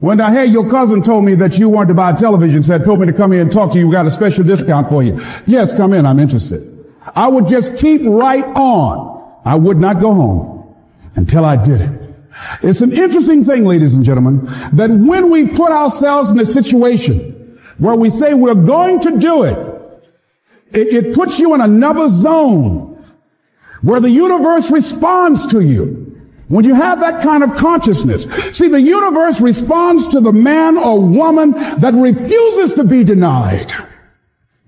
When 0.00 0.20
I 0.20 0.30
heard 0.32 0.50
your 0.50 0.68
cousin 0.68 1.02
told 1.02 1.24
me 1.24 1.34
that 1.36 1.58
you 1.58 1.68
wanted 1.68 1.88
to 1.88 1.94
buy 1.94 2.10
a 2.10 2.16
television 2.16 2.62
set, 2.62 2.84
told 2.84 3.00
me 3.00 3.06
to 3.06 3.12
come 3.12 3.32
here 3.32 3.42
and 3.42 3.50
talk 3.50 3.72
to 3.72 3.78
you, 3.78 3.86
we 3.88 3.92
got 3.92 4.06
a 4.06 4.10
special 4.10 4.44
discount 4.44 4.88
for 4.88 5.02
you. 5.02 5.18
Yes, 5.46 5.72
come 5.72 5.92
in, 5.92 6.04
I'm 6.04 6.18
interested. 6.18 6.70
I 7.14 7.28
would 7.28 7.48
just 7.48 7.76
keep 7.78 8.02
right 8.04 8.44
on. 8.44 9.40
I 9.44 9.54
would 9.54 9.78
not 9.78 10.00
go 10.00 10.12
home 10.12 10.76
until 11.14 11.44
I 11.44 11.62
did 11.62 11.80
it. 11.80 12.00
It's 12.62 12.80
an 12.80 12.92
interesting 12.92 13.44
thing, 13.44 13.64
ladies 13.64 13.94
and 13.94 14.04
gentlemen, 14.04 14.40
that 14.72 14.90
when 14.90 15.30
we 15.30 15.48
put 15.48 15.70
ourselves 15.70 16.30
in 16.30 16.40
a 16.40 16.46
situation 16.46 17.58
where 17.78 17.94
we 17.94 18.10
say 18.10 18.34
we're 18.34 18.54
going 18.54 19.00
to 19.00 19.18
do 19.18 19.44
it, 19.44 19.56
it, 20.72 21.06
it 21.06 21.14
puts 21.14 21.38
you 21.38 21.54
in 21.54 21.60
another 21.60 22.08
zone 22.08 23.04
where 23.82 24.00
the 24.00 24.10
universe 24.10 24.70
responds 24.70 25.46
to 25.46 25.60
you. 25.60 26.13
When 26.48 26.64
you 26.64 26.74
have 26.74 27.00
that 27.00 27.22
kind 27.22 27.42
of 27.42 27.56
consciousness, 27.56 28.24
see, 28.56 28.68
the 28.68 28.80
universe 28.80 29.40
responds 29.40 30.08
to 30.08 30.20
the 30.20 30.32
man 30.32 30.76
or 30.76 31.00
woman 31.00 31.52
that 31.52 31.94
refuses 31.94 32.74
to 32.74 32.84
be 32.84 33.02
denied 33.02 33.72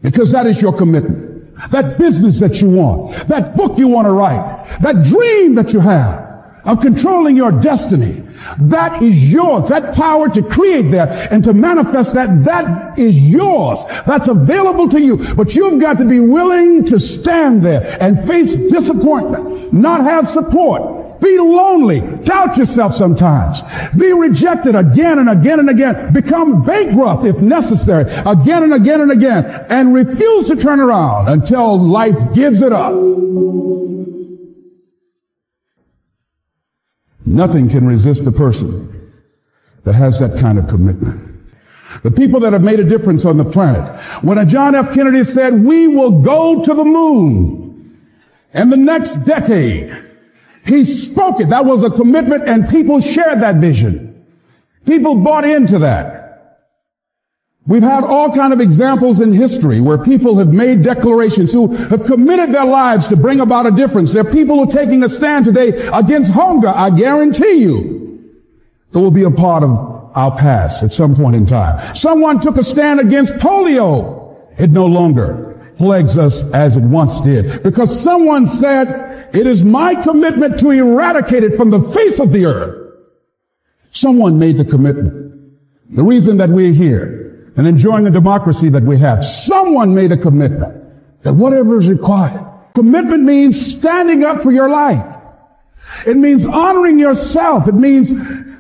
because 0.03 0.33
that 0.33 0.47
is 0.47 0.63
your 0.63 0.73
commitment. 0.73 1.55
That 1.71 1.99
business 1.99 2.41
that 2.41 2.61
you 2.61 2.71
want, 2.71 3.15
that 3.29 3.57
book 3.57 3.79
you 3.79 3.89
want 3.89 4.07
to 4.07 4.13
write, 4.13 4.79
that 4.81 5.05
dream 5.05 5.55
that 5.55 5.73
you 5.73 5.81
have 5.81 6.27
of 6.65 6.81
controlling 6.81 7.37
your 7.37 7.53
destiny. 7.53 8.23
That 8.61 9.03
is 9.03 9.33
yours. 9.33 9.69
That 9.69 9.95
power 9.95 10.29
to 10.29 10.43
create 10.43 10.91
that 10.93 11.33
and 11.33 11.43
to 11.45 11.53
manifest 11.53 12.15
that, 12.15 12.45
that 12.45 12.99
is 12.99 13.19
yours. 13.19 13.85
That's 14.07 14.29
available 14.29 14.89
to 14.89 15.01
you. 15.01 15.19
But 15.35 15.55
you've 15.55 15.81
got 15.81 15.99
to 15.99 16.05
be 16.05 16.21
willing 16.21 16.85
to 16.87 16.99
stand 16.99 17.63
there 17.63 17.83
and 18.01 18.27
face 18.27 18.55
disappointment, 18.55 19.73
not 19.73 20.01
have 20.01 20.27
support, 20.27 21.06
be 21.27 21.39
lonely. 21.39 22.01
Doubt 22.25 22.57
yourself 22.57 22.93
sometimes. 22.93 23.63
Be 23.99 24.13
rejected 24.13 24.75
again 24.75 25.19
and 25.19 25.29
again 25.29 25.59
and 25.59 25.69
again. 25.69 26.13
Become 26.13 26.63
bankrupt 26.63 27.25
if 27.25 27.41
necessary 27.41 28.05
again 28.25 28.63
and 28.63 28.73
again 28.73 29.01
and 29.01 29.11
again 29.11 29.45
and 29.69 29.93
refuse 29.93 30.49
to 30.49 30.57
turn 30.57 30.81
around 30.81 31.29
until 31.29 31.79
life 31.79 32.35
gives 32.35 32.63
it 32.63 32.73
up. 32.73 32.93
Nothing 37.25 37.69
can 37.69 37.87
resist 37.87 38.27
a 38.27 38.33
person 38.33 38.93
that 39.83 39.95
has 39.95 40.21
that 40.21 40.39
kind 40.39 40.59
of 40.59 40.69
commitment. 40.69 41.21
The 42.03 42.11
people 42.11 42.41
that 42.41 42.53
have 42.53 42.63
made 42.63 42.79
a 42.79 42.85
difference 42.85 43.25
on 43.25 43.37
the 43.37 43.45
planet. 43.45 43.99
When 44.23 44.39
a 44.39 44.47
John 44.47 44.75
F. 44.75 44.93
Kennedy 44.93 45.25
said, 45.25 45.55
we 45.55 45.89
will 45.89 46.23
go 46.23 46.63
to 46.63 46.75
the 46.75 46.85
moon 46.85 47.99
in 48.55 48.71
the 48.71 48.77
next 48.77 49.25
decade, 49.25 50.06
he 50.67 50.85
spoke 50.85 51.41
it. 51.41 51.51
That 51.51 51.65
was 51.65 51.85
a 51.85 51.91
commitment 51.91 52.49
and 52.49 52.69
people 52.69 53.01
shared 53.01 53.41
that 53.41 53.57
vision. 53.57 54.27
People 54.85 55.17
bought 55.17 55.45
into 55.45 55.81
that. 55.81 56.27
We've 57.67 57.83
had 57.83 58.05
all 58.05 58.33
kind 58.33 58.53
of 58.53 58.61
examples 58.61 59.21
in 59.21 59.33
history 59.33 59.81
where 59.81 59.99
people 59.99 60.39
have 60.39 60.53
made 60.53 60.83
declarations 60.83 61.53
who 61.53 61.75
have 61.75 62.05
committed 62.05 62.53
their 62.55 62.65
lives 62.65 63.09
to 63.09 63.17
bring 63.17 63.41
about 63.41 63.67
a 63.67 63.73
difference. 63.73 64.13
There 64.13 64.25
are 64.25 64.31
people 64.31 64.57
who 64.57 64.63
are 64.63 64.67
taking 64.67 65.03
a 65.03 65.09
stand 65.09 65.45
today 65.45 65.73
against 65.93 66.33
hunger. 66.33 66.69
I 66.69 66.91
guarantee 66.91 67.57
you 67.57 68.25
that 68.93 69.01
will 69.01 69.11
be 69.11 69.25
a 69.25 69.33
part 69.33 69.65
of 69.65 69.71
our 70.15 70.37
past 70.37 70.85
at 70.85 70.93
some 70.93 71.17
point 71.17 71.35
in 71.35 71.45
time. 71.45 71.79
Someone 71.97 72.41
took 72.41 72.57
a 72.57 72.63
stand 72.63 73.01
against 73.01 73.35
polio. 73.35 74.37
It 74.59 74.71
no 74.71 74.87
longer 74.87 75.56
plagues 75.77 76.17
us 76.19 76.43
as 76.53 76.77
it 76.77 76.83
once 76.83 77.21
did. 77.21 77.63
Because 77.63 78.03
someone 78.03 78.47
said, 78.47 79.35
it 79.35 79.47
is 79.47 79.65
my 79.65 79.95
commitment 80.03 80.59
to 80.61 80.71
eradicate 80.71 81.45
it 81.45 81.57
from 81.57 81.71
the 81.71 81.83
face 81.83 82.21
of 82.21 82.33
the 82.33 82.47
earth. 82.47 82.95
Someone 83.91 84.39
made 84.39 84.57
the 84.57 84.65
commitment. 84.65 85.25
the 85.91 86.03
reason 86.03 86.37
that 86.39 86.49
we're 86.51 86.73
here 86.73 87.53
and 87.57 87.67
enjoying 87.67 88.05
the 88.05 88.11
democracy 88.11 88.69
that 88.69 88.83
we 88.83 88.99
have. 88.99 89.25
Someone 89.25 89.95
made 89.95 90.13
a 90.13 90.17
commitment 90.17 91.23
that 91.23 91.35
whatever 91.35 91.79
is 91.79 91.89
required. 91.89 92.45
Commitment 92.75 93.23
means 93.23 93.59
standing 93.59 94.25
up 94.25 94.41
for 94.41 94.53
your 94.53 94.69
life. 94.69 95.17
It 96.07 96.17
means 96.17 96.47
honoring 96.47 96.99
yourself. 96.99 97.69
It 97.69 97.75
means 97.75 98.13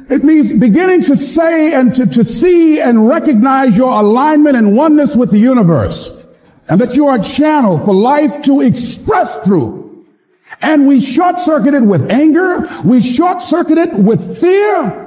it 0.09 0.23
means 0.23 0.53
beginning 0.53 1.03
to 1.03 1.17
say 1.17 1.75
and 1.75 1.95
to, 1.97 2.07
to 2.07 2.23
see 2.23 2.81
and 2.81 3.09
recognize 3.09 3.77
your 3.77 4.01
alignment 4.01 4.57
and 4.57 4.77
oneness 4.77 5.17
with 5.17 5.33
the 5.33 5.39
universe. 5.39 6.25
And 6.69 6.81
that 6.81 6.95
you 6.97 7.07
are 7.07 7.19
a 7.19 7.23
channel 7.23 7.79
for 7.79 7.95
life 7.95 8.43
to 8.43 8.61
express 8.61 9.39
through. 9.39 10.07
And 10.63 10.87
we 10.87 11.01
short 11.01 11.39
circuit 11.39 11.75
it 11.75 11.83
with 11.83 12.11
anger. 12.11 12.67
We 12.85 13.01
short 13.01 13.43
circuit 13.43 13.79
it 13.79 13.95
with 13.95 14.41
fear. 14.41 15.03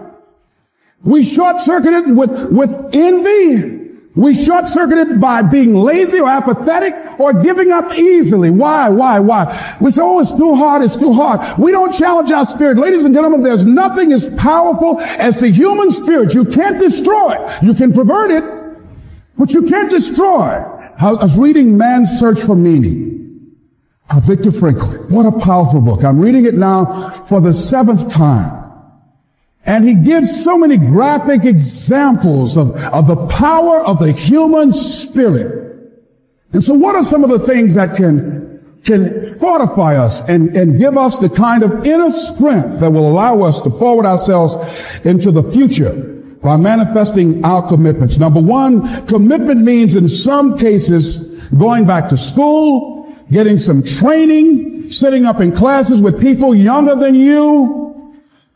We 1.03 1.23
short 1.23 1.61
circuit 1.61 1.93
it 1.93 2.15
with, 2.15 2.51
with 2.51 2.89
envy. 2.93 3.79
We 4.15 4.33
short 4.33 4.67
circuit 4.67 4.97
it 4.97 5.19
by 5.19 5.43
being 5.43 5.75
lazy 5.75 6.19
or 6.19 6.27
apathetic 6.27 6.93
or 7.19 7.41
giving 7.41 7.71
up 7.71 7.93
easily. 7.93 8.49
Why? 8.49 8.89
Why? 8.89 9.19
Why? 9.19 9.45
We 9.79 9.91
say, 9.91 10.01
oh, 10.03 10.19
it's 10.19 10.33
too 10.33 10.55
hard. 10.55 10.81
It's 10.81 10.97
too 10.97 11.13
hard. 11.13 11.39
We 11.57 11.71
don't 11.71 11.91
challenge 11.91 12.31
our 12.31 12.43
spirit. 12.43 12.77
Ladies 12.77 13.05
and 13.05 13.13
gentlemen, 13.13 13.41
there's 13.41 13.65
nothing 13.65 14.11
as 14.11 14.27
powerful 14.35 14.99
as 15.19 15.39
the 15.39 15.49
human 15.49 15.91
spirit. 15.91 16.33
You 16.33 16.43
can't 16.43 16.79
destroy 16.79 17.35
it. 17.37 17.63
You 17.63 17.73
can 17.73 17.93
pervert 17.93 18.31
it, 18.31 18.43
but 19.37 19.51
you 19.51 19.67
can't 19.67 19.89
destroy 19.89 20.59
it. 20.59 20.78
I 21.01 21.13
was 21.13 21.39
reading 21.39 21.77
Man's 21.77 22.09
Search 22.19 22.41
for 22.41 22.55
Meaning. 22.55 23.55
By 24.09 24.19
Viktor 24.19 24.49
Frankl. 24.49 25.09
What 25.11 25.25
a 25.25 25.39
powerful 25.39 25.81
book. 25.81 26.03
I'm 26.03 26.19
reading 26.19 26.45
it 26.45 26.55
now 26.55 26.85
for 27.27 27.39
the 27.39 27.53
seventh 27.53 28.09
time. 28.09 28.57
And 29.65 29.87
he 29.87 29.95
gives 29.95 30.43
so 30.43 30.57
many 30.57 30.77
graphic 30.77 31.45
examples 31.45 32.57
of, 32.57 32.75
of 32.85 33.07
the 33.07 33.27
power 33.27 33.85
of 33.85 33.99
the 33.99 34.11
human 34.11 34.73
spirit. 34.73 35.93
And 36.51 36.63
so 36.63 36.73
what 36.73 36.95
are 36.95 37.03
some 37.03 37.23
of 37.23 37.29
the 37.29 37.39
things 37.39 37.75
that 37.75 37.95
can, 37.95 38.81
can 38.83 39.23
fortify 39.39 39.95
us 39.95 40.27
and, 40.27 40.55
and 40.57 40.77
give 40.77 40.97
us 40.97 41.17
the 41.17 41.29
kind 41.29 41.63
of 41.63 41.85
inner 41.85 42.09
strength 42.09 42.79
that 42.79 42.91
will 42.91 43.07
allow 43.07 43.41
us 43.41 43.61
to 43.61 43.69
forward 43.69 44.05
ourselves 44.05 45.05
into 45.05 45.31
the 45.31 45.43
future 45.43 46.18
by 46.41 46.57
manifesting 46.57 47.43
our 47.43 47.67
commitments? 47.67 48.17
Number 48.17 48.41
one, 48.41 48.81
commitment 49.07 49.61
means 49.61 49.95
in 49.95 50.07
some 50.07 50.57
cases 50.57 51.49
going 51.51 51.85
back 51.85 52.09
to 52.09 52.17
school, 52.17 53.13
getting 53.31 53.57
some 53.57 53.83
training, 53.83 54.89
sitting 54.89 55.25
up 55.25 55.39
in 55.39 55.55
classes 55.55 56.01
with 56.01 56.21
people 56.21 56.55
younger 56.55 56.95
than 56.95 57.15
you, 57.15 57.89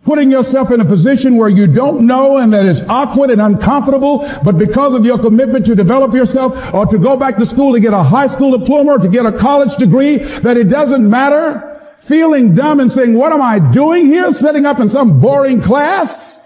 Putting 0.04 0.30
yourself 0.30 0.70
in 0.72 0.82
a 0.82 0.86
position 0.86 1.38
where 1.38 1.48
you 1.48 1.66
don't 1.66 2.06
know 2.06 2.38
and 2.38 2.52
that 2.52 2.66
is 2.66 2.82
awkward 2.90 3.30
and 3.30 3.40
uncomfortable, 3.40 4.28
but 4.44 4.58
because 4.58 4.94
of 4.94 5.06
your 5.06 5.18
commitment 5.18 5.66
to 5.68 5.76
develop 5.76 6.14
yourself 6.14 6.74
or 6.74 6.86
to 6.88 6.98
go 6.98 7.16
back 7.16 7.38
to 7.38 7.46
school 7.46 7.72
to 7.72 7.80
get 7.80 7.94
a 7.94 8.04
high 8.04 8.28
school 8.28 8.58
diploma 8.58 8.96
or 8.96 9.00
to 9.00 9.08
get 9.08 9.26
a 9.26 9.32
college 9.32 9.78
degree, 9.78 10.18
that 10.18 10.58
it 10.58 10.66
doesn't 10.66 11.10
matter. 11.10 11.70
Feeling 11.98 12.54
dumb 12.54 12.82
and 12.82 12.92
saying, 12.92 13.14
what 13.18 13.32
am 13.32 13.42
I 13.42 13.60
doing 13.60 14.08
here? 14.08 14.30
Setting 14.34 14.66
up 14.66 14.82
in 14.82 14.90
some 14.90 15.22
boring 15.22 15.62
class? 15.62 16.43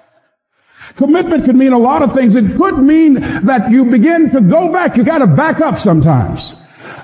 Commitment 0.98 1.46
could 1.46 1.56
mean 1.56 1.74
a 1.74 1.78
lot 1.78 2.02
of 2.02 2.14
things. 2.14 2.36
It 2.36 2.58
could 2.58 2.80
mean 2.80 3.14
that 3.14 3.70
you 3.70 3.86
begin 3.86 4.32
to 4.32 4.42
go 4.42 4.72
back. 4.74 4.98
You 4.98 5.04
got 5.04 5.20
to 5.20 5.28
back 5.28 5.62
up 5.62 5.78
sometimes. 5.78 6.56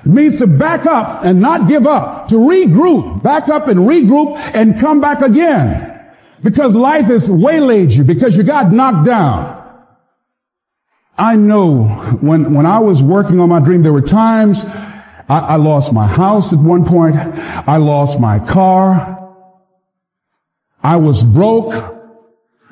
It 0.04 0.06
means 0.06 0.34
to 0.36 0.48
back 0.48 0.84
up 0.84 1.24
and 1.24 1.40
not 1.40 1.68
give 1.68 1.86
up, 1.86 2.26
to 2.28 2.34
regroup, 2.34 3.22
back 3.22 3.48
up 3.48 3.68
and 3.68 3.80
regroup 3.80 4.36
and 4.52 4.78
come 4.80 5.00
back 5.00 5.20
again. 5.20 5.92
Because 6.42 6.74
life 6.74 7.06
has 7.06 7.30
waylaid 7.30 7.92
you, 7.92 8.02
because 8.02 8.36
you 8.36 8.42
got 8.42 8.72
knocked 8.72 9.06
down. 9.06 9.62
I 11.16 11.36
know 11.36 11.84
when, 12.20 12.52
when 12.52 12.66
I 12.66 12.80
was 12.80 13.00
working 13.00 13.38
on 13.38 13.48
my 13.48 13.60
dream, 13.60 13.82
there 13.82 13.92
were 13.92 14.02
times 14.02 14.64
I, 15.28 15.38
I 15.38 15.56
lost 15.56 15.92
my 15.92 16.08
house 16.08 16.52
at 16.52 16.58
one 16.58 16.84
point. 16.84 17.14
I 17.16 17.76
lost 17.76 18.18
my 18.18 18.40
car. 18.40 19.20
I 20.82 20.96
was 20.96 21.22
broke. 21.22 21.93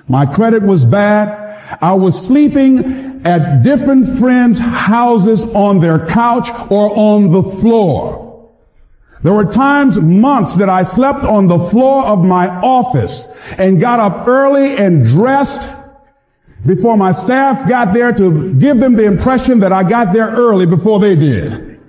My 0.08 0.26
credit 0.26 0.62
was 0.62 0.84
bad. 0.84 1.78
I 1.80 1.94
was 1.94 2.26
sleeping 2.26 3.24
at 3.24 3.62
different 3.62 4.06
friends' 4.18 4.58
houses 4.58 5.44
on 5.54 5.78
their 5.78 6.06
couch 6.06 6.48
or 6.70 6.96
on 6.96 7.30
the 7.30 7.42
floor. 7.42 8.50
There 9.22 9.32
were 9.32 9.44
times, 9.44 10.00
months 10.00 10.56
that 10.56 10.68
I 10.68 10.82
slept 10.82 11.20
on 11.20 11.46
the 11.46 11.58
floor 11.58 12.04
of 12.04 12.24
my 12.24 12.48
office 12.48 13.28
and 13.58 13.80
got 13.80 14.00
up 14.00 14.26
early 14.26 14.76
and 14.76 15.06
dressed 15.06 15.70
before 16.66 16.96
my 16.96 17.12
staff 17.12 17.68
got 17.68 17.92
there 17.92 18.12
to 18.12 18.54
give 18.56 18.78
them 18.78 18.94
the 18.94 19.04
impression 19.04 19.60
that 19.60 19.72
I 19.72 19.88
got 19.88 20.12
there 20.12 20.30
early 20.30 20.66
before 20.66 20.98
they 20.98 21.14
did. 21.14 21.80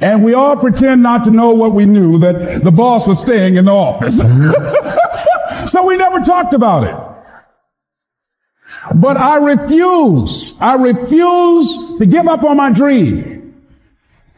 And 0.00 0.24
we 0.24 0.34
all 0.34 0.56
pretend 0.56 1.02
not 1.02 1.24
to 1.24 1.30
know 1.30 1.50
what 1.50 1.72
we 1.72 1.84
knew, 1.84 2.18
that 2.18 2.64
the 2.64 2.72
boss 2.72 3.06
was 3.06 3.20
staying 3.20 3.56
in 3.56 3.66
the 3.66 3.72
office. 3.72 4.20
so 5.68 5.86
we 5.86 5.96
never 5.96 6.20
talked 6.20 6.54
about 6.54 6.84
it. 6.84 6.96
But 8.94 9.16
I 9.16 9.36
refuse, 9.36 10.58
I 10.60 10.76
refuse 10.76 11.98
to 11.98 12.06
give 12.06 12.26
up 12.26 12.42
on 12.42 12.56
my 12.56 12.72
dream. 12.72 13.42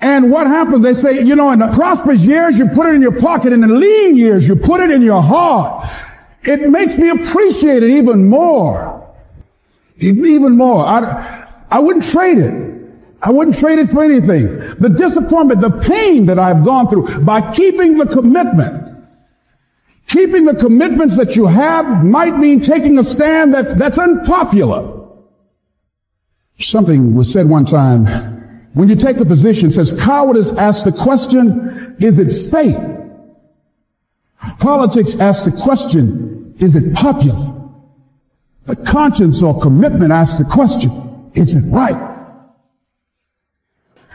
And 0.00 0.30
what 0.30 0.46
happens? 0.46 0.82
They 0.82 0.92
say, 0.92 1.22
you 1.22 1.34
know, 1.34 1.50
in 1.52 1.60
the 1.60 1.68
prosperous 1.68 2.24
years, 2.24 2.58
you 2.58 2.66
put 2.68 2.86
it 2.86 2.94
in 2.94 3.00
your 3.00 3.18
pocket. 3.18 3.52
In 3.52 3.62
the 3.62 3.68
lean 3.68 4.16
years, 4.16 4.46
you 4.46 4.54
put 4.54 4.80
it 4.80 4.90
in 4.90 5.00
your 5.00 5.22
heart. 5.22 5.86
It 6.42 6.68
makes 6.68 6.98
me 6.98 7.08
appreciate 7.08 7.82
it 7.82 7.90
even 7.90 8.28
more. 8.28 9.14
Even 9.96 10.56
more. 10.58 10.84
I, 10.84 11.48
I 11.70 11.78
wouldn't 11.78 12.04
trade 12.04 12.38
it. 12.38 12.74
I 13.22 13.30
wouldn't 13.30 13.56
trade 13.56 13.78
it 13.78 13.88
for 13.88 14.04
anything. 14.04 14.46
The 14.78 14.90
disappointment, 14.94 15.62
the 15.62 15.80
pain 15.88 16.26
that 16.26 16.38
I've 16.38 16.62
gone 16.62 16.88
through 16.88 17.24
by 17.24 17.52
keeping 17.54 17.96
the 17.96 18.04
commitment. 18.04 18.93
Keeping 20.06 20.44
the 20.44 20.54
commitments 20.54 21.16
that 21.16 21.34
you 21.34 21.46
have 21.46 22.04
might 22.04 22.36
mean 22.36 22.60
taking 22.60 22.98
a 22.98 23.04
stand 23.04 23.52
that's, 23.54 23.74
that's 23.74 23.98
unpopular. 23.98 24.90
Something 26.58 27.14
was 27.14 27.32
said 27.32 27.48
one 27.48 27.64
time 27.64 28.04
when 28.74 28.88
you 28.88 28.96
take 28.96 29.18
a 29.18 29.24
position, 29.24 29.70
says 29.70 29.92
cowardice 29.92 30.56
asks 30.58 30.84
the 30.84 30.92
question, 30.92 31.96
is 32.00 32.18
it 32.18 32.30
safe? 32.30 32.76
Politics 34.58 35.18
asks 35.20 35.46
the 35.46 35.62
question, 35.62 36.54
is 36.58 36.74
it 36.74 36.94
popular? 36.94 37.70
But 38.66 38.84
conscience 38.84 39.42
or 39.42 39.60
commitment 39.60 40.12
asks 40.12 40.38
the 40.38 40.44
question, 40.44 41.30
is 41.34 41.54
it 41.54 41.68
right? 41.70 42.12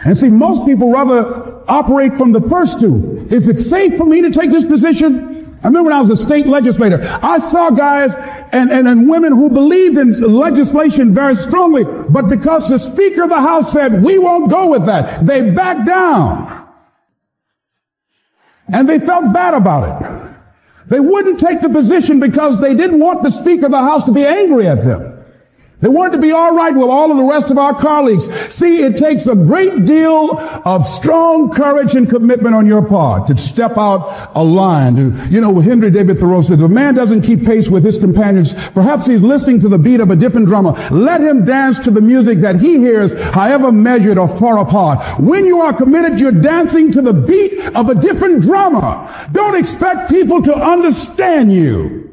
And 0.05 0.17
see, 0.17 0.29
most 0.29 0.65
people 0.65 0.91
rather 0.91 1.63
operate 1.69 2.13
from 2.13 2.31
the 2.31 2.41
first 2.41 2.79
two. 2.79 3.27
Is 3.29 3.47
it 3.47 3.59
safe 3.59 3.97
for 3.97 4.05
me 4.05 4.21
to 4.21 4.31
take 4.31 4.49
this 4.49 4.65
position? 4.65 5.28
I 5.61 5.67
remember 5.67 5.89
when 5.89 5.93
I 5.93 5.99
was 5.99 6.09
a 6.09 6.15
state 6.15 6.47
legislator, 6.47 6.99
I 7.21 7.37
saw 7.37 7.69
guys 7.69 8.15
and, 8.15 8.71
and, 8.71 8.87
and 8.87 9.09
women 9.09 9.33
who 9.33 9.49
believed 9.49 9.97
in 9.97 10.13
legislation 10.13 11.13
very 11.13 11.35
strongly, 11.35 11.83
but 11.83 12.29
because 12.29 12.69
the 12.69 12.79
Speaker 12.79 13.23
of 13.23 13.29
the 13.29 13.41
House 13.41 13.73
said, 13.73 14.01
we 14.01 14.17
won't 14.17 14.49
go 14.49 14.71
with 14.71 14.85
that, 14.85 15.25
they 15.25 15.51
backed 15.51 15.85
down. 15.85 16.67
And 18.71 18.87
they 18.87 18.99
felt 18.99 19.33
bad 19.33 19.53
about 19.53 20.01
it. 20.01 20.35
They 20.87 20.99
wouldn't 21.01 21.39
take 21.39 21.61
the 21.61 21.69
position 21.69 22.21
because 22.21 22.61
they 22.61 22.73
didn't 22.73 22.99
want 22.99 23.23
the 23.23 23.31
Speaker 23.31 23.65
of 23.65 23.71
the 23.71 23.81
House 23.81 24.05
to 24.05 24.13
be 24.13 24.25
angry 24.25 24.65
at 24.65 24.83
them. 24.83 25.18
They 25.81 25.87
wanted 25.87 26.17
to 26.17 26.21
be 26.21 26.33
all 26.33 26.53
right 26.55 26.75
with 26.75 26.89
all 26.89 27.09
of 27.09 27.15
the 27.15 27.23
rest 27.23 27.51
of 27.51 27.57
our 27.57 27.73
colleagues. 27.73 28.29
See, 28.53 28.81
it 28.81 28.97
takes 28.97 29.27
a 29.27 29.35
great 29.35 29.85
deal 29.85 30.37
of 30.65 30.85
strong 30.85 31.51
courage 31.51 31.95
and 31.95 32.09
commitment 32.09 32.53
on 32.53 32.67
your 32.67 32.85
part 32.85 33.27
to 33.27 33.37
step 33.37 33.77
out 33.77 34.31
a 34.35 34.43
line. 34.43 34.97
To, 34.97 35.27
you 35.29 35.39
know, 35.39 35.57
Henry 35.59 35.89
David 35.89 36.19
Thoreau 36.19 36.41
said, 36.41 36.59
if 36.59 36.65
a 36.65 36.69
man 36.69 36.95
doesn't 36.95 37.21
keep 37.21 37.45
pace 37.45 37.69
with 37.69 37.85
his 37.85 37.97
companions, 37.97 38.69
perhaps 38.71 39.07
he's 39.07 39.23
listening 39.23 39.59
to 39.61 39.69
the 39.69 39.79
beat 39.79 40.01
of 40.01 40.11
a 40.11 40.17
different 40.17 40.47
drummer. 40.47 40.73
Let 40.91 41.21
him 41.21 41.45
dance 41.45 41.79
to 41.79 41.91
the 41.91 42.01
music 42.01 42.39
that 42.39 42.59
he 42.59 42.79
hears, 42.79 43.13
however 43.31 43.71
measured 43.71 44.17
or 44.17 44.27
far 44.27 44.59
apart. 44.59 44.99
When 45.17 45.45
you 45.45 45.61
are 45.61 45.71
committed, 45.71 46.19
you're 46.19 46.33
dancing 46.33 46.91
to 46.91 47.01
the 47.01 47.13
beat 47.13 47.57
of 47.73 47.87
a 47.87 47.95
different 47.95 48.41
drummer. 48.41 49.07
Don't 49.31 49.57
expect 49.57 50.09
people 50.09 50.41
to 50.41 50.53
understand 50.53 51.53
you. 51.53 52.08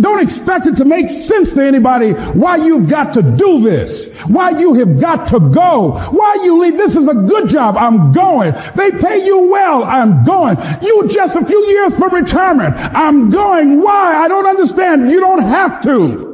Don't 0.00 0.22
expect 0.22 0.66
it 0.66 0.76
to 0.78 0.84
make 0.84 1.10
sense 1.10 1.52
to 1.54 1.62
anybody 1.62 2.12
why 2.32 2.56
you've 2.56 2.88
got 2.88 3.12
to 3.14 3.22
do 3.22 3.60
this, 3.60 4.18
why 4.22 4.50
you 4.50 4.74
have 4.74 5.00
got 5.00 5.28
to 5.28 5.40
go, 5.40 5.98
why 6.10 6.38
you 6.42 6.60
leave. 6.60 6.76
This 6.76 6.96
is 6.96 7.06
a 7.06 7.14
good 7.14 7.48
job. 7.48 7.76
I'm 7.76 8.12
going. 8.12 8.52
They 8.74 8.90
pay 8.92 9.24
you 9.24 9.50
well. 9.50 9.84
I'm 9.84 10.24
going. 10.24 10.56
You 10.80 11.06
just 11.08 11.36
a 11.36 11.44
few 11.44 11.66
years 11.66 11.98
for 11.98 12.08
retirement. 12.08 12.74
I'm 12.94 13.30
going. 13.30 13.82
Why? 13.82 14.16
I 14.24 14.28
don't 14.28 14.46
understand. 14.46 15.10
You 15.10 15.20
don't 15.20 15.42
have 15.42 15.82
to. 15.82 16.30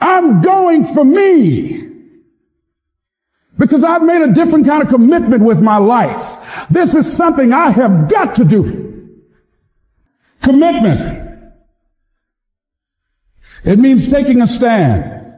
I'm 0.00 0.40
going 0.40 0.84
for 0.84 1.04
me. 1.04 1.88
Because 3.58 3.84
I've 3.84 4.02
made 4.02 4.22
a 4.22 4.32
different 4.32 4.66
kind 4.66 4.82
of 4.82 4.88
commitment 4.88 5.44
with 5.44 5.60
my 5.60 5.76
life. 5.76 6.66
This 6.68 6.94
is 6.94 7.14
something 7.14 7.52
I 7.52 7.70
have 7.70 8.10
got 8.10 8.34
to 8.36 8.44
do. 8.44 9.20
Commitment. 10.42 11.21
It 13.64 13.78
means 13.78 14.10
taking 14.10 14.42
a 14.42 14.46
stand. 14.46 15.34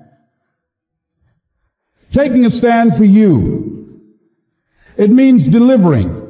Taking 2.11 2.45
a 2.47 2.51
stand 2.51 2.95
for 2.95 3.05
you. 3.05 4.01
It 4.97 5.11
means 5.11 5.47
delivering. 5.47 6.21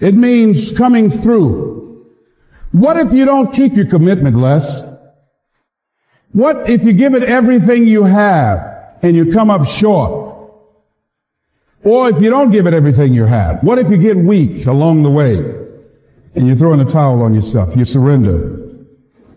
It 0.00 0.14
means 0.14 0.72
coming 0.72 1.08
through. 1.08 2.04
What 2.72 2.96
if 2.98 3.12
you 3.12 3.24
don't 3.24 3.54
keep 3.54 3.74
your 3.74 3.86
commitment, 3.86 4.36
Les? 4.36 4.84
What 6.32 6.68
if 6.68 6.84
you 6.84 6.92
give 6.92 7.14
it 7.14 7.22
everything 7.22 7.86
you 7.86 8.04
have 8.04 8.98
and 9.02 9.16
you 9.16 9.32
come 9.32 9.50
up 9.50 9.64
short? 9.64 10.24
Or 11.84 12.10
if 12.10 12.20
you 12.20 12.28
don't 12.28 12.50
give 12.50 12.66
it 12.66 12.74
everything 12.74 13.14
you 13.14 13.24
have, 13.24 13.62
what 13.62 13.78
if 13.78 13.90
you 13.90 13.96
get 13.96 14.16
weak 14.16 14.66
along 14.66 15.04
the 15.04 15.10
way 15.10 15.36
and 16.34 16.46
you 16.46 16.56
throw 16.56 16.72
in 16.74 16.80
a 16.80 16.84
towel 16.84 17.22
on 17.22 17.32
yourself? 17.32 17.76
You 17.76 17.84
surrender 17.84 18.65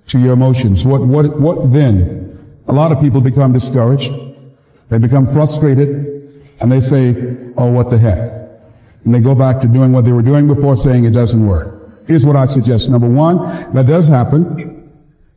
to 0.09 0.19
your 0.19 0.33
emotions. 0.33 0.85
What, 0.85 1.01
what, 1.01 1.39
what 1.39 1.71
then? 1.71 2.27
A 2.67 2.73
lot 2.73 2.91
of 2.91 2.99
people 2.99 3.21
become 3.21 3.53
discouraged. 3.53 4.11
They 4.89 4.97
become 4.97 5.25
frustrated 5.25 6.49
and 6.59 6.71
they 6.71 6.79
say, 6.79 7.15
oh, 7.57 7.71
what 7.71 7.89
the 7.89 7.97
heck? 7.97 8.17
And 9.05 9.13
they 9.13 9.19
go 9.21 9.33
back 9.33 9.61
to 9.61 9.67
doing 9.67 9.91
what 9.91 10.05
they 10.05 10.11
were 10.11 10.21
doing 10.21 10.47
before 10.47 10.75
saying 10.75 11.05
it 11.05 11.11
doesn't 11.11 11.45
work. 11.45 12.07
Here's 12.07 12.25
what 12.25 12.35
I 12.35 12.45
suggest. 12.45 12.89
Number 12.89 13.07
one, 13.07 13.37
that 13.73 13.85
does 13.85 14.07
happen. 14.07 14.91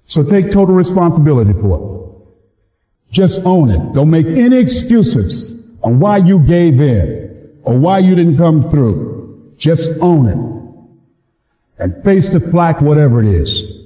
So 0.05 0.25
take 0.25 0.51
total 0.51 0.75
responsibility 0.75 1.53
for 1.53 1.79
it. 1.79 3.13
Just 3.13 3.43
own 3.45 3.71
it. 3.71 3.93
Don't 3.93 4.11
make 4.11 4.27
any 4.27 4.59
excuses 4.59 5.53
on 5.83 6.01
why 6.01 6.17
you 6.17 6.39
gave 6.41 6.81
in 6.81 7.61
or 7.63 7.79
why 7.79 7.99
you 7.99 8.15
didn't 8.15 8.39
come 8.39 8.63
through. 8.69 9.53
Just 9.57 9.91
own 10.01 10.27
it. 10.27 11.83
And 11.83 12.03
face 12.05 12.29
the 12.29 12.41
flack, 12.41 12.81
whatever 12.81 13.21
it 13.21 13.27
is. 13.27 13.82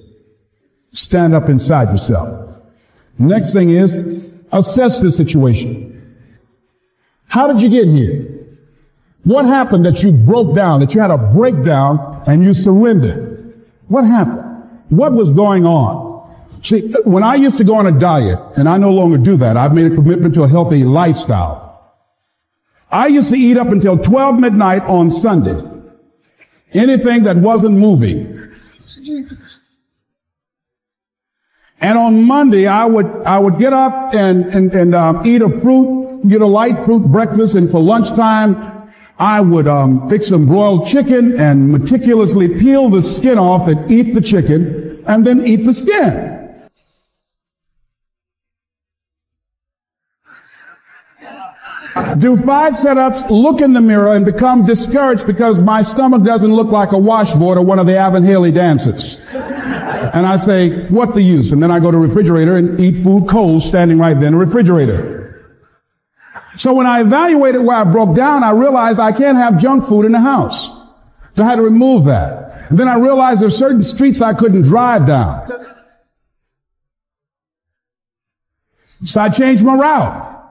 Stand 0.96 1.34
up 1.34 1.48
inside 1.48 1.90
yourself. 1.90 2.58
Next 3.18 3.52
thing 3.52 3.70
is, 3.70 4.30
assess 4.50 5.00
the 5.00 5.10
situation. 5.10 5.92
How 7.28 7.52
did 7.52 7.60
you 7.60 7.68
get 7.68 7.86
here? 7.86 8.32
What 9.24 9.44
happened 9.44 9.84
that 9.84 10.02
you 10.02 10.10
broke 10.10 10.54
down, 10.54 10.80
that 10.80 10.94
you 10.94 11.00
had 11.00 11.10
a 11.10 11.18
breakdown 11.18 12.22
and 12.26 12.42
you 12.42 12.54
surrendered? 12.54 13.62
What 13.88 14.04
happened? 14.04 14.70
What 14.88 15.12
was 15.12 15.30
going 15.30 15.66
on? 15.66 16.06
See, 16.62 16.92
when 17.04 17.22
I 17.22 17.34
used 17.34 17.58
to 17.58 17.64
go 17.64 17.74
on 17.74 17.86
a 17.86 17.92
diet, 17.92 18.38
and 18.56 18.68
I 18.68 18.78
no 18.78 18.90
longer 18.90 19.18
do 19.18 19.36
that, 19.36 19.56
I've 19.56 19.74
made 19.74 19.92
a 19.92 19.94
commitment 19.94 20.34
to 20.36 20.44
a 20.44 20.48
healthy 20.48 20.84
lifestyle. 20.84 21.94
I 22.90 23.08
used 23.08 23.28
to 23.30 23.36
eat 23.36 23.58
up 23.58 23.68
until 23.68 23.98
12 23.98 24.38
midnight 24.38 24.82
on 24.82 25.10
Sunday. 25.10 25.60
Anything 26.72 27.24
that 27.24 27.36
wasn't 27.36 27.76
moving. 27.76 28.50
And 31.80 31.98
on 31.98 32.22
Monday, 32.22 32.66
I 32.66 32.86
would, 32.86 33.06
I 33.26 33.38
would 33.38 33.58
get 33.58 33.72
up 33.72 34.14
and, 34.14 34.46
and, 34.46 34.72
and 34.72 34.94
um, 34.94 35.26
eat 35.26 35.42
a 35.42 35.48
fruit, 35.60 36.26
get 36.26 36.40
a 36.40 36.46
light 36.46 36.84
fruit 36.86 37.02
breakfast, 37.02 37.54
and 37.54 37.70
for 37.70 37.80
lunchtime, 37.80 38.56
I 39.18 39.40
would 39.40 39.66
um, 39.66 40.08
fix 40.08 40.28
some 40.28 40.46
broiled 40.46 40.86
chicken 40.86 41.38
and 41.38 41.70
meticulously 41.70 42.58
peel 42.58 42.88
the 42.88 43.02
skin 43.02 43.38
off 43.38 43.68
and 43.68 43.90
eat 43.90 44.14
the 44.14 44.20
chicken, 44.20 45.04
and 45.06 45.26
then 45.26 45.46
eat 45.46 45.64
the 45.64 45.72
skin. 45.72 46.36
do 52.18 52.36
five 52.36 52.74
setups, 52.74 53.28
look 53.30 53.60
in 53.60 53.72
the 53.72 53.80
mirror, 53.80 54.14
and 54.14 54.24
become 54.24 54.64
discouraged 54.64 55.26
because 55.26 55.62
my 55.62 55.82
stomach 55.82 56.22
doesn't 56.22 56.54
look 56.54 56.68
like 56.68 56.92
a 56.92 56.98
washboard 56.98 57.58
or 57.58 57.64
one 57.64 57.78
of 57.78 57.86
the 57.86 57.96
Evan 57.96 58.22
Haley 58.22 58.50
dances. 58.50 59.26
And 60.16 60.24
I 60.24 60.36
say, 60.36 60.70
what 60.88 61.14
the 61.14 61.20
use? 61.20 61.52
And 61.52 61.62
then 61.62 61.70
I 61.70 61.78
go 61.78 61.90
to 61.90 61.98
refrigerator 61.98 62.56
and 62.56 62.80
eat 62.80 62.94
food 63.04 63.28
cold 63.28 63.62
standing 63.62 63.98
right 63.98 64.18
there 64.18 64.28
in 64.28 64.32
the 64.32 64.38
refrigerator. 64.38 65.60
So 66.56 66.72
when 66.72 66.86
I 66.86 67.02
evaluated 67.02 67.60
where 67.60 67.76
I 67.76 67.84
broke 67.84 68.16
down, 68.16 68.42
I 68.42 68.52
realized 68.52 68.98
I 68.98 69.12
can't 69.12 69.36
have 69.36 69.60
junk 69.60 69.84
food 69.84 70.06
in 70.06 70.12
the 70.12 70.20
house. 70.20 70.68
So 71.34 71.44
I 71.44 71.46
had 71.46 71.56
to 71.56 71.62
remove 71.62 72.06
that. 72.06 72.70
And 72.70 72.78
then 72.78 72.88
I 72.88 72.96
realized 72.96 73.42
there's 73.42 73.58
certain 73.58 73.82
streets 73.82 74.22
I 74.22 74.32
couldn't 74.32 74.62
drive 74.62 75.06
down. 75.06 75.50
So 79.04 79.20
I 79.20 79.28
changed 79.28 79.66
my 79.66 79.74
route. 79.74 80.48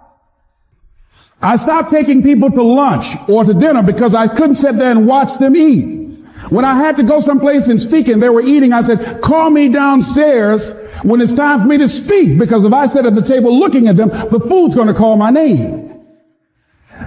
I 1.42 1.56
stopped 1.56 1.90
taking 1.90 2.22
people 2.22 2.52
to 2.52 2.62
lunch 2.62 3.08
or 3.28 3.44
to 3.44 3.56
dinner 3.56 3.82
because 3.82 4.14
I 4.14 4.28
couldn't 4.28 4.58
sit 4.58 4.78
there 4.78 4.92
and 4.92 5.08
watch 5.08 5.40
them 5.40 5.56
eat. 5.56 6.05
When 6.50 6.66
I 6.66 6.76
had 6.76 6.98
to 6.98 7.04
go 7.04 7.20
someplace 7.20 7.68
and 7.68 7.82
speak 7.82 8.08
and 8.08 8.22
they 8.22 8.30
were 8.30 8.42
eating, 8.42 8.74
I 8.74 8.82
said, 8.82 9.22
call 9.22 9.50
me 9.50 9.70
downstairs 9.70 10.74
when 11.04 11.22
it's 11.22 11.34
time 11.34 11.62
for 11.62 11.68
me 11.68 11.78
to 11.78 11.88
speak 11.88 12.38
because 12.38 12.64
if 12.64 12.74
I 12.74 12.86
sit 12.86 13.06
at 13.06 13.16
the 13.16 13.22
table 13.22 13.58
looking 13.58 13.88
at 13.88 13.96
them, 13.96 14.10
the 14.10 14.40
food's 14.40 14.76
going 14.76 14.88
to 14.88 14.94
call 14.94 15.18
my 15.18 15.32
name. 15.32 16.04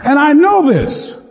And 0.04 0.18
I 0.18 0.32
know 0.32 0.68
this. 0.68 1.26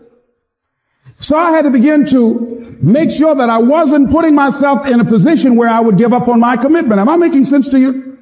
So 1.19 1.35
I 1.35 1.51
had 1.51 1.63
to 1.63 1.71
begin 1.71 2.05
to 2.07 2.77
make 2.81 3.09
sure 3.11 3.33
that 3.35 3.49
I 3.49 3.57
wasn't 3.57 4.11
putting 4.11 4.35
myself 4.35 4.87
in 4.87 4.99
a 4.99 5.05
position 5.05 5.55
where 5.55 5.69
I 5.69 5.79
would 5.79 5.97
give 5.97 6.13
up 6.13 6.27
on 6.27 6.39
my 6.39 6.57
commitment. 6.57 6.99
Am 7.01 7.09
I 7.09 7.17
making 7.17 7.43
sense 7.43 7.69
to 7.69 7.79
you? 7.79 8.17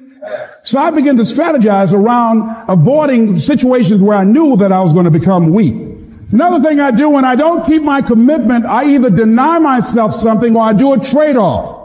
So 0.64 0.78
I 0.80 0.90
began 0.90 1.16
to 1.16 1.22
strategize 1.22 1.92
around 1.92 2.64
avoiding 2.68 3.38
situations 3.38 4.02
where 4.02 4.16
I 4.16 4.24
knew 4.24 4.56
that 4.56 4.72
I 4.72 4.80
was 4.80 4.92
going 4.92 5.04
to 5.04 5.10
become 5.10 5.52
weak. 5.52 5.85
Another 6.32 6.60
thing 6.60 6.80
I 6.80 6.90
do 6.90 7.10
when 7.10 7.24
I 7.24 7.36
don't 7.36 7.64
keep 7.64 7.82
my 7.82 8.02
commitment, 8.02 8.66
I 8.66 8.84
either 8.84 9.10
deny 9.10 9.58
myself 9.58 10.12
something 10.12 10.56
or 10.56 10.62
I 10.62 10.72
do 10.72 10.92
a 10.92 10.98
trade-off. 10.98 11.84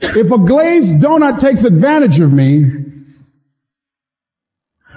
If 0.00 0.32
a 0.32 0.38
glazed 0.38 0.96
donut 0.96 1.38
takes 1.38 1.62
advantage 1.62 2.18
of 2.18 2.32
me, 2.32 2.64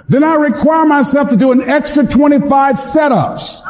then 0.08 0.24
I 0.24 0.34
require 0.34 0.84
myself 0.84 1.30
to 1.30 1.36
do 1.36 1.52
an 1.52 1.62
extra 1.62 2.04
25 2.04 2.76
setups 2.76 3.62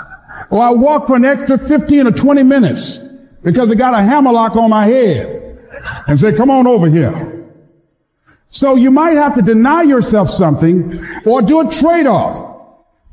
or 0.51 0.63
I 0.63 0.71
walk 0.71 1.07
for 1.07 1.17
an 1.17 1.25
extra 1.25 1.59
15 1.59 2.07
or 2.07 2.11
20 2.13 2.43
minutes 2.43 2.99
because 3.43 3.71
I 3.71 3.75
got 3.75 3.95
a 3.95 4.03
hammerlock 4.03 4.57
on 4.57 4.71
my 4.71 4.87
head 4.87 5.59
and 6.07 6.19
say, 6.19 6.35
come 6.35 6.51
on 6.51 6.67
over 6.67 6.89
here. 6.89 7.47
So 8.49 8.77
you 8.77 8.91
might 8.91 9.17
have 9.17 9.35
to 9.35 9.43
deny 9.43 9.83
yourself 9.83 10.31
something 10.31 10.99
or 11.27 11.43
do 11.43 11.67
a 11.67 11.71
trade-off. 11.71 12.56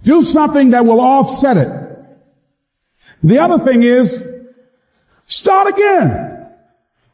Do 0.04 0.22
something 0.22 0.72
that 0.72 0.86
will 0.86 1.02
offset 1.02 1.58
it. 1.58 1.70
The 3.24 3.40
other 3.40 3.58
thing 3.64 3.84
is, 3.84 4.28
start 5.28 5.74
again. 5.74 6.50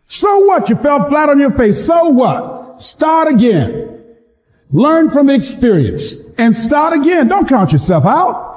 So 0.07 0.39
what? 0.45 0.69
You 0.69 0.75
fell 0.75 1.07
flat 1.07 1.29
on 1.29 1.39
your 1.39 1.51
face. 1.51 1.85
So 1.85 2.09
what? 2.09 2.81
Start 2.81 3.27
again. 3.27 4.03
Learn 4.71 5.09
from 5.09 5.27
the 5.27 5.33
experience 5.33 6.15
and 6.37 6.55
start 6.55 6.93
again. 6.93 7.27
Don't 7.27 7.47
count 7.47 7.71
yourself 7.71 8.05
out. 8.05 8.49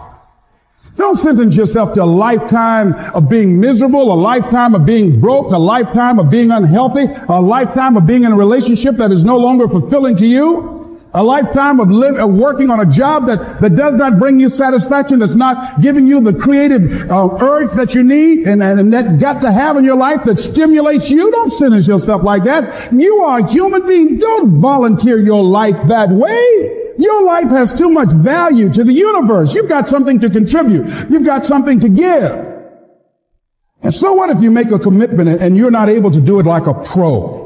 Don't 0.97 1.17
sentence 1.17 1.57
yourself 1.57 1.95
to 1.95 2.03
a 2.03 2.05
lifetime 2.05 2.95
of 3.15 3.29
being 3.29 3.59
miserable, 3.59 4.13
a 4.13 4.15
lifetime 4.15 4.75
of 4.75 4.85
being 4.85 5.21
broke, 5.21 5.51
a 5.53 5.59
lifetime 5.59 6.19
of 6.19 6.29
being 6.31 6.51
unhealthy, 6.51 7.07
a 7.29 7.41
lifetime 7.41 7.97
of 7.97 8.07
being 8.07 8.25
in 8.25 8.33
a 8.33 8.37
relationship 8.37 8.97
that 8.97 9.11
is 9.11 9.25
no 9.25 9.39
longer 9.39 9.69
fulfilling 9.69 10.17
to 10.17 10.27
you, 10.27 10.82
a 11.15 11.23
lifetime 11.23 11.79
of, 11.79 11.91
live, 11.91 12.17
of 12.17 12.33
working 12.33 12.71
on 12.71 12.81
a 12.81 12.87
job 12.87 13.27
that, 13.27 13.61
that 13.61 13.77
does 13.77 13.95
not 13.95 14.19
bring 14.19 14.41
you 14.41 14.49
satisfaction, 14.49 15.19
that's 15.19 15.35
not 15.35 15.81
giving 15.81 16.07
you 16.07 16.21
the 16.21 16.33
creative 16.33 17.11
uh, 17.11 17.29
urge 17.41 17.71
that 17.73 17.95
you 17.95 18.03
need 18.03 18.47
and, 18.47 18.63
and, 18.63 18.81
and 18.81 18.93
that 18.93 19.21
got 19.21 19.41
to 19.43 19.53
have 19.53 19.77
in 19.77 19.85
your 19.85 19.97
life 19.97 20.25
that 20.25 20.39
stimulates 20.39 21.11
you. 21.11 21.31
Don't 21.31 21.51
sentence 21.51 21.87
yourself 21.87 22.23
like 22.23 22.45
that. 22.45 22.93
You 22.93 23.17
are 23.19 23.41
a 23.41 23.47
human 23.47 23.87
being. 23.87 24.19
Don't 24.19 24.61
volunteer 24.61 25.19
your 25.19 25.45
life 25.45 25.77
that 25.89 26.09
way. 26.09 26.79
Your 26.99 27.25
life 27.25 27.49
has 27.49 27.75
too 27.75 27.91
much 27.91 28.09
value 28.11 28.73
to 28.73 28.85
the 28.85 28.93
universe. 28.93 29.55
You've 29.55 29.69
got 29.69 29.89
something 29.89 30.19
to 30.21 30.31
contribute. 30.31 30.87
You've 31.11 31.27
got 31.27 31.45
something 31.45 31.81
to 31.81 31.89
give. 31.89 32.53
And 33.83 33.93
so 33.93 34.13
what 34.13 34.31
if 34.31 34.41
you 34.41 34.51
make 34.51 34.71
a 34.71 34.79
commitment 34.79 35.43
and 35.43 35.57
you're 35.57 35.71
not 35.71 35.89
able 35.89 36.11
to 36.11 36.21
do 36.21 36.39
it 36.39 36.47
like 36.47 36.67
a 36.67 36.75
pro? 36.75 37.42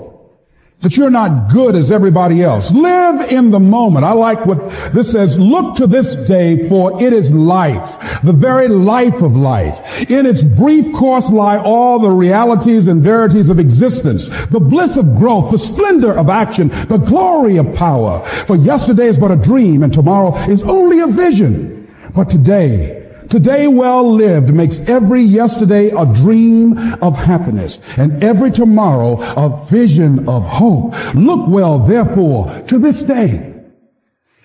That 0.81 0.97
you're 0.97 1.11
not 1.11 1.51
good 1.51 1.75
as 1.75 1.91
everybody 1.91 2.43
else. 2.43 2.71
Live 2.71 3.33
in 3.33 3.51
the 3.51 3.59
moment. 3.59 4.05
I 4.05 4.12
like 4.12 4.45
what 4.45 4.59
this 4.93 5.11
says. 5.12 5.39
Look 5.39 5.77
to 5.77 5.87
this 5.87 6.15
day 6.15 6.69
for 6.69 7.03
it 7.03 7.12
is 7.12 7.33
life, 7.33 8.21
the 8.23 8.33
very 8.33 8.69
life 8.69 9.23
of 9.23 9.35
life. 9.35 10.09
In 10.11 10.27
its 10.27 10.45
brief 10.45 10.95
course 10.95 11.31
lie 11.31 11.57
all 11.57 11.99
the 11.99 12.12
realities 12.12 12.89
and 12.89 13.03
verities 13.03 13.49
of 13.49 13.59
existence, 13.59 14.47
the 14.47 14.61
bliss 14.61 14.97
of 14.97 15.17
growth, 15.17 15.51
the 15.51 15.59
splendor 15.59 16.12
of 16.12 16.29
action, 16.29 16.69
the 16.69 17.03
glory 17.05 17.57
of 17.57 17.75
power. 17.75 18.21
For 18.21 18.57
yesterday 18.57 19.07
is 19.07 19.19
but 19.19 19.33
a 19.33 19.37
dream 19.37 19.83
and 19.83 19.93
tomorrow 19.93 20.37
is 20.47 20.62
only 20.62 21.01
a 21.01 21.07
vision. 21.07 21.89
But 22.15 22.29
today, 22.29 23.06
Today 23.29 23.67
well 23.67 24.12
lived 24.12 24.53
makes 24.53 24.81
every 24.89 25.21
yesterday 25.21 25.89
a 25.89 26.07
dream 26.07 26.77
of 27.03 27.17
happiness 27.17 27.99
and 27.99 28.23
every 28.23 28.51
tomorrow 28.51 29.19
a 29.37 29.67
vision 29.67 30.29
of 30.29 30.45
hope. 30.45 30.95
Look 31.15 31.49
well, 31.49 31.79
therefore, 31.79 32.51
to 32.69 32.79
this 32.79 33.03
day. 33.03 33.55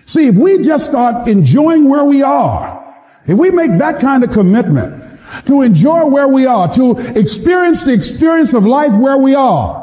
See, 0.05 0.27
if 0.27 0.35
we 0.35 0.61
just 0.61 0.85
start 0.85 1.27
enjoying 1.27 1.89
where 1.89 2.05
we 2.05 2.21
are, 2.21 2.81
if 3.27 3.37
we 3.37 3.51
make 3.51 3.71
that 3.77 3.99
kind 3.99 4.23
of 4.23 4.31
commitment 4.31 5.01
to 5.45 5.61
enjoy 5.61 6.07
where 6.07 6.27
we 6.27 6.45
are, 6.45 6.73
to 6.73 6.97
experience 7.17 7.83
the 7.83 7.93
experience 7.93 8.53
of 8.53 8.65
life 8.65 8.93
where 8.99 9.17
we 9.17 9.35
are, 9.35 9.80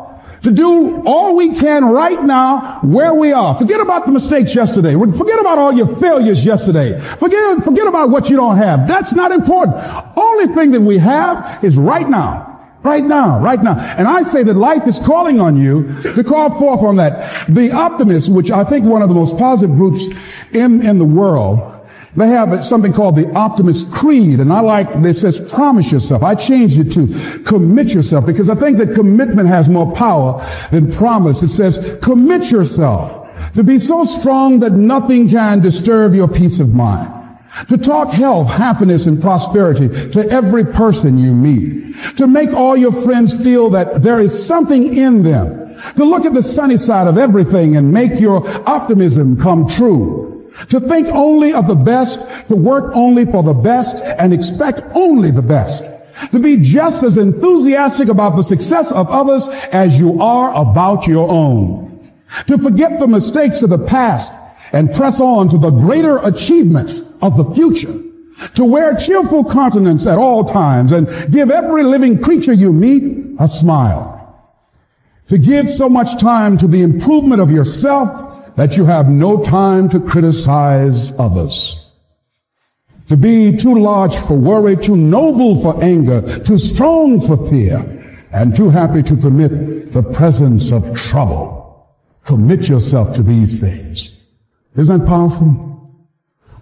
to 0.49 0.55
do 0.55 1.03
all 1.05 1.37
we 1.37 1.55
can 1.55 1.85
right 1.85 2.23
now 2.23 2.81
where 2.83 3.15
we 3.15 3.33
are. 3.33 3.55
Forget 3.55 3.81
about 3.81 4.07
the 4.07 4.13
mistakes 4.13 4.55
yesterday. 4.55 4.95
Forget 4.95 5.39
about 5.41 5.59
all 5.59 5.73
your 5.73 5.95
failures 5.97 6.45
yesterday. 6.45 6.99
Forget, 6.99 7.63
forget 7.63 7.87
about 7.87 8.11
what 8.11 8.31
you 8.31 8.37
don't 8.37 8.57
have. 8.57 8.89
That's 8.89 9.13
not 9.13 9.31
important. 9.31 9.77
Only 10.17 10.47
thing 10.55 10.71
that 10.73 10.81
we 10.81 10.99
have 10.99 11.63
is 11.63 11.77
right 11.77 12.09
now. 12.09 12.47
Right 12.83 13.05
now, 13.05 13.41
right 13.41 13.63
now. 13.63 13.77
And 13.99 14.07
I 14.07 14.23
say 14.23 14.43
that 14.45 14.55
life 14.55 14.87
is 14.87 14.99
calling 15.01 15.41
on 15.41 15.57
you 15.57 15.93
to 16.15 16.25
call 16.25 16.51
forth 16.51 16.83
on 16.83 16.97
that. 16.97 17.47
The 17.49 17.73
optimists, 17.73 18.31
which 18.31 18.51
I 18.51 18.65
think 18.65 18.87
one 18.87 19.03
of 19.03 19.09
the 19.09 19.15
most 19.15 19.37
positive 19.37 19.77
groups 19.77 20.09
in, 20.55 20.81
in 20.87 20.99
the 20.99 21.05
world, 21.05 21.78
they 22.19 22.29
have 22.29 22.65
something 22.65 22.93
called 22.93 23.17
the 23.17 23.33
Optimist 23.35 23.93
Creed, 23.93 24.41
and 24.41 24.53
I 24.53 24.61
like, 24.61 24.89
it 24.91 25.15
says 25.15 25.41
promise 25.53 25.93
yourself. 25.93 26.23
I 26.23 26.35
changed 26.35 26.81
it 26.81 26.91
to 26.93 27.43
commit 27.45 27.95
yourself 27.95 28.27
because 28.27 28.51
I 28.51 28.55
think 28.55 28.79
that 28.79 28.95
commitment 28.95 29.49
has 29.49 29.69
more 29.69 29.95
power 29.95 30.43
than 30.71 30.91
promise. 30.91 31.43
It 31.43 31.49
says 31.49 31.99
commit 32.03 32.51
yourself 32.51 33.53
to 33.55 33.63
be 33.63 33.79
so 33.79 34.05
strong 34.05 34.61
that 34.61 34.73
nothing 34.73 35.29
can 35.29 35.61
disturb 35.61 36.15
your 36.15 36.29
peace 36.29 36.61
of 36.61 36.75
mind. 36.75 37.15
To 37.69 37.79
talk 37.79 38.11
health, 38.11 38.53
happiness, 38.53 39.07
and 39.07 39.21
prosperity 39.21 39.89
to 40.11 40.29
every 40.31 40.65
person 40.65 41.19
you 41.19 41.35
meet. 41.35 41.95
To 42.19 42.27
make 42.27 42.51
all 42.51 42.77
your 42.77 42.93
friends 42.93 43.43
feel 43.43 43.71
that 43.71 44.03
there 44.03 44.21
is 44.21 44.47
something 44.47 44.97
in 44.97 45.23
them. 45.23 45.75
To 45.97 46.05
look 46.05 46.25
at 46.25 46.35
the 46.35 46.43
sunny 46.43 46.77
side 46.77 47.09
of 47.09 47.17
everything 47.17 47.77
and 47.77 47.93
make 47.93 48.21
your 48.21 48.43
optimism 48.69 49.41
come 49.41 49.69
true 49.69 50.28
to 50.69 50.81
think 50.81 51.09
only 51.09 51.53
of 51.53 51.69
the 51.69 51.75
best, 51.75 52.49
to 52.49 52.57
work 52.57 52.93
only 52.95 53.25
for 53.25 53.43
the 53.43 53.55
best, 53.55 54.05
and 54.19 54.33
expect 54.33 54.81
only 54.95 55.31
the 55.31 55.43
best. 55.43 55.95
To 56.33 56.41
be 56.41 56.57
just 56.57 57.05
as 57.05 57.17
enthusiastic 57.17 58.09
about 58.09 58.37
the 58.37 58.43
success 58.43 58.91
of 58.91 59.09
others 59.09 59.49
as 59.73 59.99
you 59.99 60.21
are 60.21 60.53
about 60.55 61.07
your 61.07 61.31
own. 61.31 62.13
To 62.49 62.59
forget 62.59 62.99
the 62.99 63.07
mistakes 63.07 63.63
of 63.63 63.71
the 63.71 63.87
past 63.87 64.33
and 64.73 64.93
press 64.93 65.21
on 65.21 65.49
to 65.51 65.59
the 65.59 65.71
greater 65.71 66.19
achievements 66.19 67.15
of 67.23 67.37
the 67.37 67.55
future. 67.55 67.95
To 68.55 68.65
wear 68.65 68.97
cheerful 68.97 69.45
countenance 69.45 70.07
at 70.07 70.19
all 70.19 70.45
times 70.45 70.93
and 70.93 71.09
give 71.31 71.51
every 71.51 71.85
living 71.85 72.21
creature 72.21 72.53
you 72.53 72.73
meet 72.73 73.37
a 73.39 73.49
smile. 73.49 74.17
To 75.29 75.39
give 75.39 75.69
so 75.69 75.89
much 75.89 76.21
time 76.21 76.57
to 76.59 76.67
the 76.67 76.83
improvement 76.83 77.41
of 77.41 77.51
yourself 77.51 78.28
that 78.59 78.77
you 78.77 78.85
have 78.85 79.09
no 79.09 79.41
time 79.41 79.89
to 79.89 80.01
criticize 80.01 81.17
others. 81.17 81.93
To 83.07 83.17
be 83.17 83.57
too 83.57 83.79
large 83.79 84.17
for 84.17 84.37
worry, 84.37 84.75
too 84.75 84.97
noble 84.97 85.63
for 85.63 85.81
anger, 85.81 86.21
too 86.41 86.59
strong 86.59 87.21
for 87.21 87.37
fear, 87.49 87.79
and 88.33 88.57
too 88.57 88.69
happy 88.69 89.05
to 89.05 89.17
permit 89.17 89.93
the 89.93 90.03
presence 90.03 90.73
of 90.73 90.93
trouble. 90.97 91.89
Commit 92.25 92.69
yourself 92.69 93.15
to 93.15 93.23
these 93.23 93.61
things. 93.61 94.27
Isn't 94.75 95.03
that 95.03 95.07
powerful? 95.07 95.47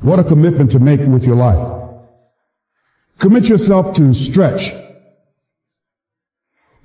What 0.02 0.18
a 0.18 0.24
commitment 0.24 0.70
to 0.72 0.78
make 0.78 1.00
with 1.00 1.26
your 1.26 1.36
life. 1.36 1.96
Commit 3.18 3.48
yourself 3.48 3.94
to 3.94 4.12
stretch, 4.12 4.70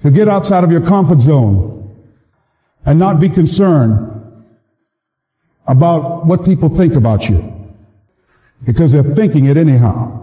to 0.03 0.09
get 0.09 0.29
outside 0.29 0.63
of 0.63 0.71
your 0.71 0.85
comfort 0.85 1.19
zone 1.19 2.01
and 2.85 2.97
not 2.97 3.19
be 3.19 3.27
concerned 3.27 4.20
about 5.71 6.25
what 6.25 6.43
people 6.43 6.67
think 6.67 6.95
about 6.95 7.29
you 7.29 7.39
because 8.65 8.91
they're 8.91 9.03
thinking 9.03 9.45
it 9.45 9.55
anyhow. 9.55 10.17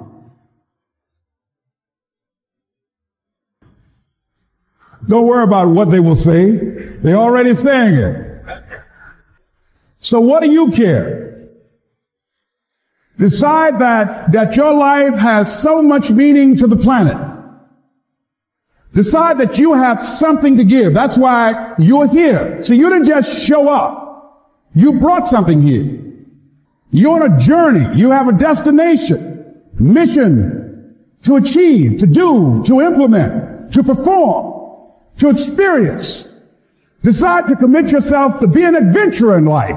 Don't 5.09 5.27
worry 5.27 5.45
about 5.45 5.69
what 5.69 5.91
they 5.91 6.01
will 6.01 6.17
say. 6.17 6.51
They're 6.51 7.17
already 7.17 7.55
saying 7.55 7.95
it. 7.95 8.43
So 9.97 10.21
what 10.21 10.43
do 10.43 10.51
you 10.51 10.71
care? 10.71 11.49
Decide 13.17 13.79
that, 13.79 14.31
that 14.33 14.55
your 14.55 14.75
life 14.75 15.19
has 15.19 15.63
so 15.63 15.83
much 15.83 16.11
meaning 16.11 16.57
to 16.57 16.67
the 16.67 16.77
planet. 16.77 17.17
Decide 18.93 19.39
that 19.39 19.59
you 19.59 19.73
have 19.73 20.01
something 20.01 20.59
to 20.59 20.65
give. 20.65 20.93
That's 20.93 21.17
why 21.17 21.75
you're 21.79 22.09
here. 22.09 22.63
So 22.63 22.75
you 22.75 22.91
didn't 22.91 23.07
just 23.07 23.47
show 23.47 23.69
up. 23.71 24.08
You 24.79 24.93
brought 25.01 25.27
something 25.27 25.61
here. 25.61 25.99
You're 26.93 27.21
on 27.21 27.33
a 27.33 27.41
journey. 27.41 27.99
You 27.99 28.12
have 28.12 28.29
a 28.29 28.33
destination, 28.33 29.61
mission 29.75 30.95
to 31.25 31.35
achieve, 31.35 31.99
to 31.99 32.07
do, 32.07 32.62
to 32.62 32.81
implement, 32.81 33.73
to 33.73 33.83
perform, 33.83 34.93
to 35.17 35.31
experience. 35.31 36.41
Decide 37.03 37.49
to 37.49 37.57
commit 37.57 37.91
yourself 37.91 38.38
to 38.38 38.47
be 38.47 38.62
an 38.62 38.77
adventurer 38.77 39.37
in 39.37 39.47
life. 39.47 39.77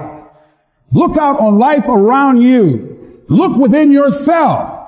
Look 0.92 1.18
out 1.18 1.40
on 1.40 1.58
life 1.58 1.88
around 1.88 2.44
you. 2.44 3.24
Look 3.28 3.58
within 3.58 3.92
yourself 3.92 4.88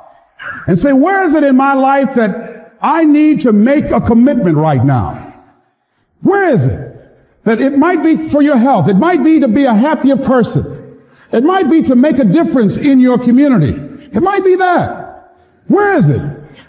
and 0.68 0.78
say, 0.80 0.94
where 0.94 1.24
is 1.24 1.34
it 1.34 1.44
in 1.44 1.58
my 1.58 1.74
life 1.74 2.14
that 2.14 2.76
I 2.80 3.04
need 3.04 3.42
to 3.42 3.52
make 3.52 3.86
a 3.86 4.00
commitment 4.00 4.58
right 4.58 4.86
now? 4.86 5.14
Where 6.22 6.52
is 6.52 6.68
it? 6.68 6.93
That 7.44 7.60
it 7.60 7.78
might 7.78 8.04
be 8.04 8.18
for 8.18 8.42
your 8.42 8.58
health. 8.58 8.88
It 8.88 8.96
might 8.96 9.24
be 9.24 9.40
to 9.42 9.48
be 9.48 9.66
a 9.66 9.74
happier 9.74 10.18
person. 10.18 11.02
It 11.32 11.44
might 11.44 11.70
be 11.70 11.84
to 11.84 11.96
make 11.96 12.20
a 12.20 12.24
difference 12.24 12.78
in 12.78 13.00
your 13.00 13.18
community. 13.18 13.74
It 14.16 14.22
might 14.22 14.44
be 14.44 14.56
that. 14.56 15.36
Where 15.68 15.94
is 15.94 16.10
it? 16.10 16.22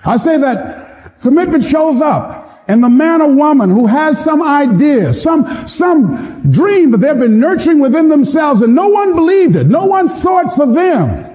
I 0.04 0.16
say 0.16 0.38
that 0.38 1.20
commitment 1.20 1.64
shows 1.64 2.00
up. 2.00 2.42
And 2.66 2.82
the 2.82 2.88
man 2.88 3.20
or 3.20 3.34
woman 3.34 3.68
who 3.68 3.86
has 3.86 4.22
some 4.22 4.42
idea, 4.42 5.12
some, 5.12 5.46
some 5.66 6.50
dream 6.50 6.92
that 6.92 6.98
they've 6.98 7.18
been 7.18 7.38
nurturing 7.38 7.78
within 7.78 8.08
themselves 8.08 8.62
and 8.62 8.74
no 8.74 8.88
one 8.88 9.14
believed 9.14 9.54
it. 9.56 9.66
No 9.66 9.84
one 9.84 10.08
saw 10.08 10.40
it 10.40 10.50
for 10.56 10.72
them. 10.72 11.33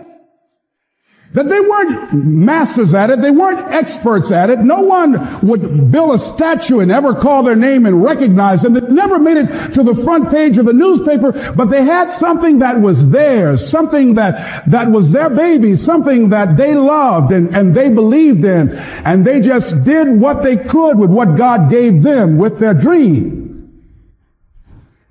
That 1.34 1.44
they 1.44 1.60
weren't 1.60 2.26
masters 2.26 2.96
at 2.96 3.12
it. 3.12 3.22
They 3.22 3.30
weren't 3.30 3.60
experts 3.72 4.32
at 4.32 4.50
it. 4.50 4.60
No 4.60 4.82
one 4.82 5.48
would 5.48 5.92
build 5.92 6.16
a 6.16 6.18
statue 6.18 6.80
and 6.80 6.92
ever 6.92 7.14
call 7.14 7.44
their 7.44 7.56
name 7.56 7.86
and 7.86 8.04
recognize 8.04 8.64
them. 8.64 8.74
They 8.74 8.82
never 8.82 9.20
made 9.20 9.38
it 9.38 9.74
to 9.74 9.84
the 9.84 9.94
front 9.94 10.32
page 10.32 10.58
of 10.58 10.66
the 10.66 10.74
newspaper, 10.74 11.32
but 11.54 11.66
they 11.66 11.84
had 11.84 12.12
something 12.12 12.60
that 12.60 12.82
was 12.82 13.10
theirs, 13.10 13.70
something 13.70 14.16
that, 14.16 14.66
that 14.66 14.90
was 14.90 15.12
their 15.12 15.30
baby, 15.30 15.76
something 15.76 16.30
that 16.30 16.58
they 16.58 16.74
loved 16.74 17.32
and, 17.32 17.56
and 17.56 17.76
they 17.76 17.94
believed 17.94 18.44
in. 18.44 18.72
And 19.06 19.24
they 19.24 19.40
just 19.40 19.84
did 19.84 20.20
what 20.20 20.42
they 20.42 20.58
could 20.58 20.98
with 20.98 21.12
what 21.12 21.38
God 21.38 21.70
gave 21.70 22.02
them 22.02 22.40
with 22.40 22.58
their 22.58 22.74
dream. 22.74 23.86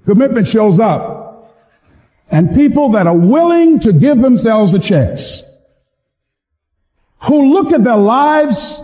Commitment 0.04 0.48
shows 0.48 0.80
up. 0.80 1.54
And 2.28 2.52
people 2.56 2.90
that 2.90 3.06
are 3.06 3.16
willing 3.16 3.78
to 3.80 3.92
give 3.92 4.18
themselves 4.18 4.74
a 4.74 4.80
chance 4.80 5.47
who 7.22 7.52
look 7.52 7.72
at 7.72 7.82
their 7.84 7.96
lives, 7.96 8.82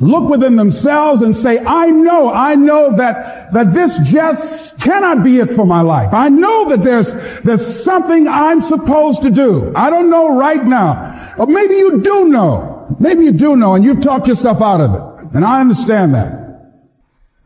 look 0.00 0.28
within 0.28 0.56
themselves 0.56 1.22
and 1.22 1.36
say, 1.36 1.58
I 1.64 1.86
know, 1.86 2.32
I 2.32 2.54
know 2.54 2.96
that, 2.96 3.52
that 3.52 3.72
this 3.72 3.98
just 4.00 4.80
cannot 4.80 5.22
be 5.22 5.38
it 5.38 5.50
for 5.50 5.66
my 5.66 5.80
life. 5.80 6.12
I 6.12 6.28
know 6.28 6.68
that 6.70 6.82
there's, 6.82 7.40
there's 7.40 7.84
something 7.84 8.26
I'm 8.26 8.60
supposed 8.60 9.22
to 9.22 9.30
do. 9.30 9.72
I 9.74 9.90
don't 9.90 10.10
know 10.10 10.38
right 10.38 10.64
now. 10.64 11.34
Or 11.38 11.46
maybe 11.46 11.74
you 11.74 12.00
do 12.00 12.28
know. 12.28 12.96
Maybe 12.98 13.24
you 13.24 13.32
do 13.32 13.56
know 13.56 13.74
and 13.74 13.84
you've 13.84 14.00
talked 14.00 14.28
yourself 14.28 14.60
out 14.60 14.80
of 14.80 14.94
it. 14.94 15.34
And 15.34 15.44
I 15.44 15.60
understand 15.60 16.14
that. 16.14 16.42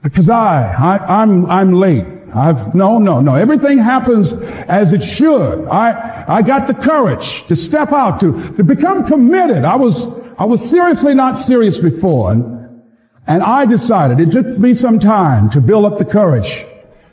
Because 0.02 0.28
I, 0.28 0.72
I, 0.72 1.22
I'm, 1.22 1.46
I'm 1.46 1.72
late. 1.72 2.06
I've, 2.34 2.74
no, 2.74 2.98
no, 2.98 3.20
no. 3.20 3.34
Everything 3.34 3.78
happens 3.78 4.32
as 4.68 4.92
it 4.92 5.02
should. 5.02 5.66
I, 5.66 6.24
I 6.28 6.42
got 6.42 6.66
the 6.66 6.74
courage 6.74 7.44
to 7.44 7.56
step 7.56 7.92
out, 7.92 8.20
to, 8.20 8.56
to 8.56 8.64
become 8.64 9.06
committed. 9.06 9.64
I 9.64 9.76
was, 9.76 10.28
I 10.38 10.44
was 10.44 10.68
seriously 10.68 11.14
not 11.14 11.38
serious 11.38 11.80
before. 11.80 12.32
And, 12.32 12.82
and 13.26 13.42
I 13.42 13.66
decided 13.66 14.20
it 14.20 14.32
took 14.32 14.46
me 14.58 14.74
some 14.74 14.98
time 14.98 15.50
to 15.50 15.60
build 15.60 15.84
up 15.84 15.98
the 15.98 16.04
courage 16.04 16.64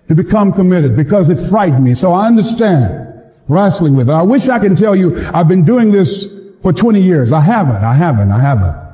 to 0.08 0.16
become 0.16 0.52
committed 0.52 0.96
because 0.96 1.30
it 1.30 1.38
frightened 1.50 1.84
me. 1.84 1.94
So 1.94 2.12
I 2.12 2.28
understand 2.28 3.24
wrestling 3.48 3.96
with 3.96 4.10
it. 4.10 4.14
I 4.14 4.24
wish 4.24 4.50
I 4.50 4.60
can 4.60 4.76
tell 4.76 4.96
you 4.96 5.16
I've 5.34 5.48
been 5.48 5.64
doing 5.64 5.92
this 5.92 6.40
for 6.62 6.74
20 6.74 7.00
years. 7.00 7.32
I 7.32 7.42
haven't. 7.42 7.84
I 7.84 7.94
haven't. 7.94 8.32
I 8.32 8.40
haven't. 8.40 8.86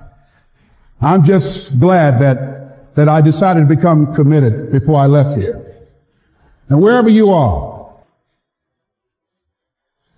I'm 1.01 1.23
just 1.23 1.79
glad 1.79 2.19
that, 2.19 2.93
that 2.95 3.09
I 3.09 3.21
decided 3.21 3.67
to 3.67 3.75
become 3.75 4.13
committed 4.13 4.71
before 4.71 4.99
I 4.99 5.07
left 5.07 5.39
here. 5.39 5.70
And 6.71 6.81
wherever 6.81 7.09
you 7.09 7.31
are, 7.31 7.91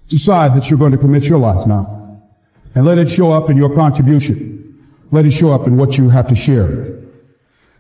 decide 0.08 0.54
that 0.54 0.70
you're 0.70 0.78
going 0.78 0.92
to 0.92 1.00
commit 1.00 1.28
your 1.28 1.40
life 1.40 1.66
now. 1.66 2.22
And 2.76 2.86
let 2.86 3.00
it 3.00 3.10
show 3.10 3.32
up 3.32 3.50
in 3.50 3.58
your 3.58 3.74
contribution. 3.74 4.88
Let 5.10 5.26
it 5.26 5.32
show 5.32 5.52
up 5.52 5.66
in 5.66 5.78
what 5.78 5.98
you 5.98 6.10
have 6.10 6.28
to 6.28 6.36
share. 6.36 7.00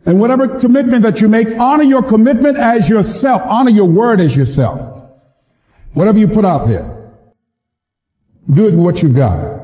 And 0.07 0.19
whatever 0.19 0.59
commitment 0.59 1.03
that 1.03 1.21
you 1.21 1.29
make, 1.29 1.49
honor 1.59 1.83
your 1.83 2.01
commitment 2.01 2.57
as 2.57 2.89
yourself. 2.89 3.43
Honor 3.45 3.69
your 3.69 3.87
word 3.87 4.19
as 4.19 4.35
yourself. 4.35 5.07
Whatever 5.93 6.17
you 6.17 6.27
put 6.27 6.43
out 6.43 6.67
there, 6.67 7.11
do 8.51 8.67
it 8.67 8.71
with 8.71 8.83
what 8.83 9.03
you've 9.03 9.15
got. 9.15 9.62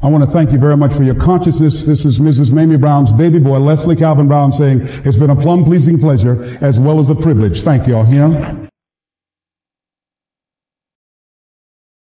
I 0.00 0.06
want 0.06 0.22
to 0.22 0.30
thank 0.30 0.52
you 0.52 0.58
very 0.58 0.76
much 0.76 0.94
for 0.94 1.02
your 1.02 1.16
consciousness. 1.16 1.84
This 1.84 2.04
is 2.04 2.20
Mrs. 2.20 2.52
Mamie 2.52 2.76
Brown's 2.76 3.12
baby 3.12 3.40
boy, 3.40 3.58
Leslie 3.58 3.96
Calvin 3.96 4.28
Brown, 4.28 4.52
saying 4.52 4.82
it's 4.82 5.16
been 5.16 5.30
a 5.30 5.36
plum 5.36 5.64
pleasing 5.64 5.98
pleasure 5.98 6.44
as 6.60 6.78
well 6.78 7.00
as 7.00 7.10
a 7.10 7.16
privilege. 7.16 7.62
Thank 7.62 7.88
you 7.88 7.96
all 7.96 8.04
here. 8.04 8.68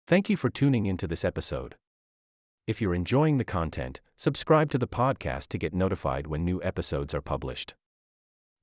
Thank 0.08 0.30
you 0.30 0.36
for 0.36 0.50
tuning 0.50 0.86
into 0.86 1.08
this 1.08 1.24
episode. 1.24 1.76
If 2.68 2.82
you're 2.82 2.94
enjoying 2.94 3.38
the 3.38 3.46
content, 3.46 4.02
subscribe 4.18 4.70
to 4.72 4.78
the 4.78 4.88
podcast 4.88 5.48
to 5.48 5.58
get 5.58 5.74
notified 5.74 6.28
when 6.28 6.44
new 6.44 6.62
episodes 6.64 7.14
are 7.14 7.22
published. 7.22 7.76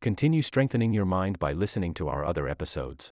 Continue 0.03 0.43
strengthening 0.43 0.93
your 0.93 1.05
mind 1.07 1.39
by 1.39 1.53
listening 1.53 1.95
to 1.95 2.09
our 2.09 2.25
other 2.25 2.49
episodes. 2.49 3.13